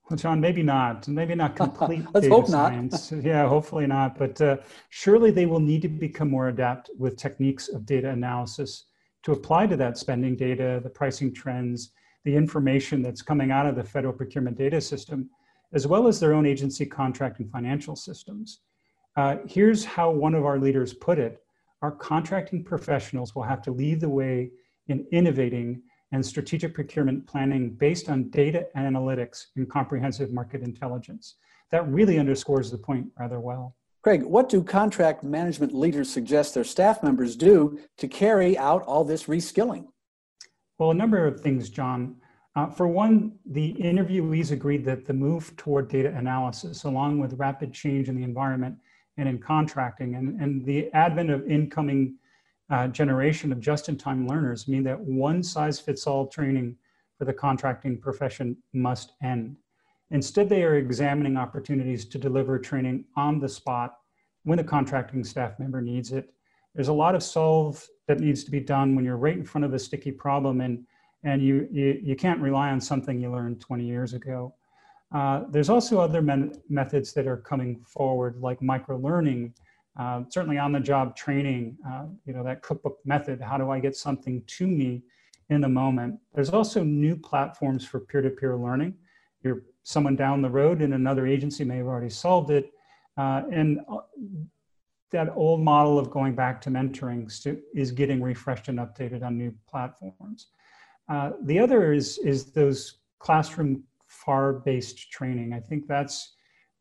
Well, 0.09 0.19
John, 0.19 0.41
maybe 0.41 0.63
not. 0.63 1.09
Maybe 1.09 1.35
not 1.35 1.57
complete 1.65 2.05
Let's 2.13 2.27
data 2.27 2.35
hope 2.35 2.47
science. 2.49 3.13
yeah, 3.23 3.49
hopefully 3.49 3.87
not. 3.87 4.19
But 4.19 4.41
uh, 4.41 4.57
surely 4.91 5.31
they 5.31 5.47
will 5.47 5.61
need 5.61 5.83
to 5.83 5.89
become 5.89 6.31
more 6.31 6.49
adept 6.49 6.91
with 6.99 7.17
techniques 7.17 7.69
of 7.69 7.87
data 7.87 8.11
analysis 8.11 8.87
to 9.23 9.33
apply 9.33 9.67
to 9.69 9.77
that 9.77 9.97
spending 9.97 10.37
data, 10.37 10.81
the 10.83 10.91
pricing 10.91 11.33
trends, 11.33 11.93
the 12.25 12.37
information 12.37 13.03
that's 13.03 13.23
coming 13.23 13.51
out 13.51 13.67
of 13.67 13.77
the 13.77 13.85
federal 13.85 14.13
procurement 14.13 14.59
data 14.59 14.81
system, 14.81 15.31
as 15.73 15.87
well 15.87 16.07
as 16.07 16.21
their 16.21 16.35
own 16.35 16.45
agency 16.45 16.85
contract 16.85 17.41
and 17.41 17.51
financial 17.51 17.97
systems. 17.97 18.61
Uh, 19.17 19.37
here's 19.47 19.85
how 19.85 20.11
one 20.11 20.35
of 20.35 20.45
our 20.45 20.59
leaders 20.59 20.93
put 20.93 21.19
it 21.19 21.41
our 21.83 21.93
contracting 21.93 22.65
professionals 22.65 23.35
will 23.35 23.43
have 23.43 23.61
to 23.61 23.71
lead 23.71 24.01
the 24.01 24.09
way 24.09 24.51
in 24.89 25.07
innovating 25.13 25.83
and 26.15 26.25
strategic 26.25 26.73
procurement 26.75 27.27
planning 27.27 27.71
based 27.71 28.09
on 28.09 28.31
data 28.31 28.69
analytics 28.77 29.47
and 29.57 29.69
comprehensive 29.69 30.33
market 30.33 30.63
intelligence. 30.63 31.35
That 31.73 31.89
really 31.89 32.21
underscores 32.21 32.71
the 32.71 32.79
point 32.79 33.09
rather 33.19 33.41
well. 33.41 33.75
Craig, 34.01 34.23
what 34.23 34.49
do 34.49 34.63
contract 34.63 35.25
management 35.25 35.75
leaders 35.75 36.09
suggest 36.09 36.55
their 36.55 36.63
staff 36.63 37.03
members 37.03 37.35
do 37.35 37.81
to 37.99 38.07
carry 38.07 38.57
out 38.57 38.85
all 38.85 39.03
this 39.03 39.25
reskilling? 39.25 39.87
Well, 40.79 40.93
a 40.93 40.95
number 40.95 41.27
of 41.27 41.41
things, 41.41 41.69
John. 41.69 42.15
Uh, 42.55 42.69
for 42.69 42.87
one, 42.87 43.33
the 43.45 43.75
interviewees 43.81 44.53
agreed 44.53 44.85
that 44.85 45.07
the 45.07 45.15
move 45.15 45.57
toward 45.57 45.89
data 45.89 46.15
analysis, 46.17 46.85
along 46.85 47.19
with 47.19 47.33
rapid 47.41 47.73
change 47.73 48.09
in 48.09 48.15
the 48.15 48.23
environment, 48.23 48.77
and 49.17 49.29
in 49.29 49.41
contracting. 49.41 50.15
And, 50.15 50.41
and 50.41 50.65
the 50.65 50.93
advent 50.93 51.31
of 51.31 51.45
incoming 51.49 52.19
uh, 52.71 52.89
generation 52.89 53.53
of 53.53 53.61
just-in-time 53.61 54.27
learners 54.27 54.69
mean 54.69 54.85
that 54.85 54.99
one 54.99 55.43
size 55.43 55.79
fits 55.79 56.07
all 56.07 56.27
training 56.27 56.77
for 57.19 57.25
the 57.25 57.33
contracting 57.33 57.99
profession 57.99 58.57
must 58.73 59.13
end. 59.23 59.57
Instead, 60.11 60.49
they 60.49 60.63
are 60.63 60.77
examining 60.77 61.37
opportunities 61.37 62.05
to 62.07 62.19
deliver 62.19 62.59
training 62.59 63.05
on 63.17 63.39
the 63.39 63.49
spot 63.49 63.99
when 64.45 64.59
the 64.59 64.65
contracting 64.65 65.25
staff 65.25 65.59
member 65.59 65.81
needs 65.81 66.13
it. 66.13 66.33
There's 66.75 66.89
a 66.89 66.93
lot 66.93 67.15
of 67.15 67.23
solve 67.23 67.87
that 68.09 68.21
needs 68.21 68.45
to 68.45 68.51
be 68.51 68.61
done 68.61 68.95
when 68.95 69.05
you're 69.05 69.17
right 69.17 69.37
in 69.37 69.45
front 69.45 69.65
of 69.65 69.75
a 69.75 69.79
sticky 69.79 70.13
problem 70.13 70.61
and, 70.61 70.85
and 71.23 71.43
you, 71.43 71.69
you, 71.71 72.01
you 72.03 72.17
can't 72.17 72.41
rely 72.41 72.71
on 72.71 72.81
something 72.81 73.21
you 73.21 73.31
learned 73.31 73.61
20 73.61 73.85
years 73.85 74.13
ago. 74.13 74.55
Uh, 75.13 75.45
there's 75.51 75.69
also 75.69 76.01
other 76.01 76.21
methods 76.69 77.13
that 77.13 77.27
are 77.27 77.37
coming 77.37 77.81
forward, 77.87 78.37
like 78.41 78.61
micro-learning, 78.61 79.55
uh, 79.97 80.23
certainly 80.29 80.59
on-the-job 80.59 81.17
training, 81.17 81.77
uh, 81.89 82.07
you 82.25 82.33
know, 82.33 82.43
that 82.43 82.63
cookbook 82.63 82.99
method, 83.05 83.41
how 83.41 83.57
do 83.57 83.71
I 83.71 83.79
get 83.79 83.97
something 83.97 84.43
to 84.47 84.67
me 84.67 85.03
in 85.51 85.61
the 85.61 85.69
moment? 85.69 86.19
There's 86.35 86.51
also 86.51 86.83
new 86.83 87.17
platforms 87.17 87.85
for 87.85 88.01
peer-to-peer 88.01 88.57
learning. 88.57 88.95
You're 89.43 89.63
someone 89.85 90.17
down 90.17 90.43
the 90.43 90.51
road 90.51 90.83
in 90.83 90.95
another 90.95 91.27
agency 91.27 91.63
may 91.63 91.77
have 91.77 91.87
already 91.87 92.11
solved 92.11 92.51
it. 92.51 92.73
Uh, 93.17 93.43
and 93.53 93.81
uh, 93.89 93.99
that 95.11 95.29
old 95.37 95.61
model 95.61 95.99
of 95.99 96.11
going 96.11 96.35
back 96.35 96.61
to 96.63 96.71
mentoring 96.71 97.31
is 97.75 97.93
getting 97.93 98.21
refreshed 98.21 98.69
and 98.69 98.79
updated 98.79 99.23
on 99.23 99.39
new 99.39 99.55
platforms. 99.69 100.49
Uh, 101.09 101.33
the 101.43 101.59
other 101.59 101.93
is, 101.93 102.19
is 102.19 102.47
those 102.47 102.99
classroom 103.21 103.85
FAR-based 104.09 105.11
training. 105.13 105.53
I 105.53 105.61
think 105.61 105.87
that's 105.87 106.35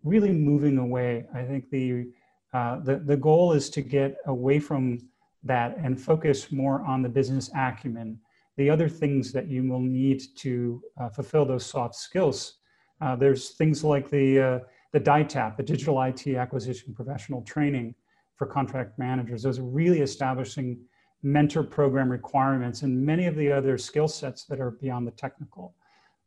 really 0.04 0.32
moving 0.32 0.78
away. 0.78 1.26
I 1.36 1.43
think 1.43 1.69
the, 1.69 2.08
uh, 2.54 2.80
the, 2.80 2.98
the 2.98 3.18
goal 3.18 3.54
is 3.54 3.70
to 3.72 3.82
get 3.82 4.18
away 4.28 4.60
from 4.60 5.00
that 5.44 5.78
and 5.78 6.00
focus 6.00 6.52
more 6.52 6.82
on 6.84 7.02
the 7.02 7.10
business 7.10 7.50
acumen, 7.56 8.20
the 8.58 8.70
other 8.70 8.88
things 8.88 9.32
that 9.32 9.48
you 9.48 9.68
will 9.68 9.82
need 9.82 10.22
to 10.38 10.82
uh, 11.00 11.10
fulfill 11.10 11.46
those 11.46 11.66
soft 11.66 11.96
skills. 11.96 12.60
Uh, 13.02 13.16
there's 13.16 13.52
things 13.52 13.84
like 13.84 14.10
the, 14.10 14.39
uh, 14.39 14.60
the 14.92 15.00
DITAP, 15.00 15.58
the 15.58 15.63
Digital 15.63 16.02
IT 16.02 16.28
Acquisition 16.28 16.94
Professional 16.94 17.42
Training 17.42 17.96
for 18.36 18.46
contract 18.46 18.98
managers. 19.00 19.44
Those 19.44 19.60
are 19.60 19.63
really 19.63 20.02
establishing 20.02 20.80
mentor 21.24 21.63
program 21.63 22.10
requirements 22.10 22.82
and 22.82 23.04
many 23.04 23.26
of 23.26 23.36
the 23.36 23.52
other 23.52 23.78
skill 23.78 24.08
sets 24.08 24.46
that 24.46 24.60
are 24.60 24.72
beyond 24.72 25.08
the 25.08 25.12
technical. 25.12 25.74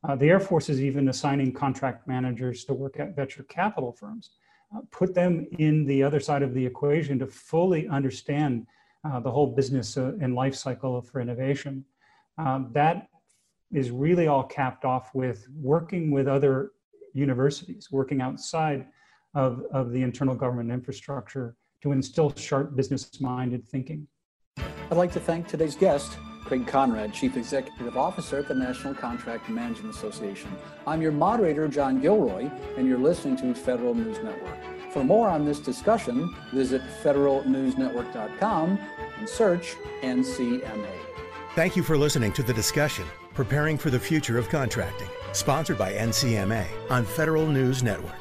Uh, 0.02 0.16
the 0.16 0.28
Air 0.28 0.40
Force 0.40 0.68
is 0.68 0.80
even 0.82 1.08
assigning 1.08 1.52
contract 1.52 2.08
managers 2.08 2.64
to 2.64 2.74
work 2.74 2.98
at 2.98 3.14
venture 3.14 3.44
capital 3.44 3.92
firms. 3.92 4.30
Put 4.90 5.14
them 5.14 5.46
in 5.58 5.84
the 5.86 6.02
other 6.02 6.20
side 6.20 6.42
of 6.42 6.54
the 6.54 6.64
equation 6.64 7.18
to 7.18 7.26
fully 7.26 7.88
understand 7.88 8.66
uh, 9.04 9.20
the 9.20 9.30
whole 9.30 9.54
business 9.54 9.96
uh, 9.96 10.12
and 10.20 10.34
life 10.34 10.54
cycle 10.54 11.00
for 11.00 11.20
innovation. 11.20 11.84
Um, 12.38 12.70
that 12.72 13.08
is 13.72 13.90
really 13.90 14.26
all 14.26 14.44
capped 14.44 14.84
off 14.84 15.14
with 15.14 15.46
working 15.54 16.10
with 16.10 16.28
other 16.28 16.72
universities, 17.12 17.88
working 17.90 18.20
outside 18.20 18.86
of, 19.34 19.62
of 19.72 19.92
the 19.92 20.02
internal 20.02 20.34
government 20.34 20.70
infrastructure 20.70 21.56
to 21.82 21.92
instill 21.92 22.34
sharp 22.34 22.74
business 22.74 23.20
minded 23.20 23.66
thinking. 23.66 24.06
I'd 24.58 24.96
like 24.96 25.12
to 25.12 25.20
thank 25.20 25.46
today's 25.46 25.76
guest, 25.76 26.16
Craig 26.46 26.66
Conrad, 26.66 27.12
Chief 27.12 27.36
Executive 27.36 27.96
Officer 27.96 28.38
at 28.38 28.46
the 28.46 28.54
National 28.54 28.94
Contract 28.94 29.48
Management 29.48 29.94
Association. 29.94 30.50
I'm 30.86 31.02
your 31.02 31.10
moderator, 31.10 31.66
John 31.66 32.00
Gilroy, 32.00 32.48
and 32.76 32.86
you're 32.86 32.98
listening 32.98 33.36
to 33.38 33.52
Federal 33.52 33.94
News 33.94 34.18
Network. 34.22 34.56
For 34.92 35.02
more 35.02 35.28
on 35.28 35.44
this 35.44 35.58
discussion, 35.58 36.32
visit 36.54 36.82
federalnewsnetwork.com 37.02 38.78
and 39.18 39.28
search 39.28 39.74
NCMA. 40.02 40.88
Thank 41.56 41.74
you 41.74 41.82
for 41.82 41.98
listening 41.98 42.32
to 42.34 42.44
the 42.44 42.54
discussion, 42.54 43.06
Preparing 43.34 43.76
for 43.76 43.90
the 43.90 43.98
Future 43.98 44.38
of 44.38 44.48
Contracting, 44.48 45.08
sponsored 45.32 45.78
by 45.78 45.94
NCMA 45.94 46.64
on 46.90 47.04
Federal 47.04 47.46
News 47.46 47.82
Network. 47.82 48.14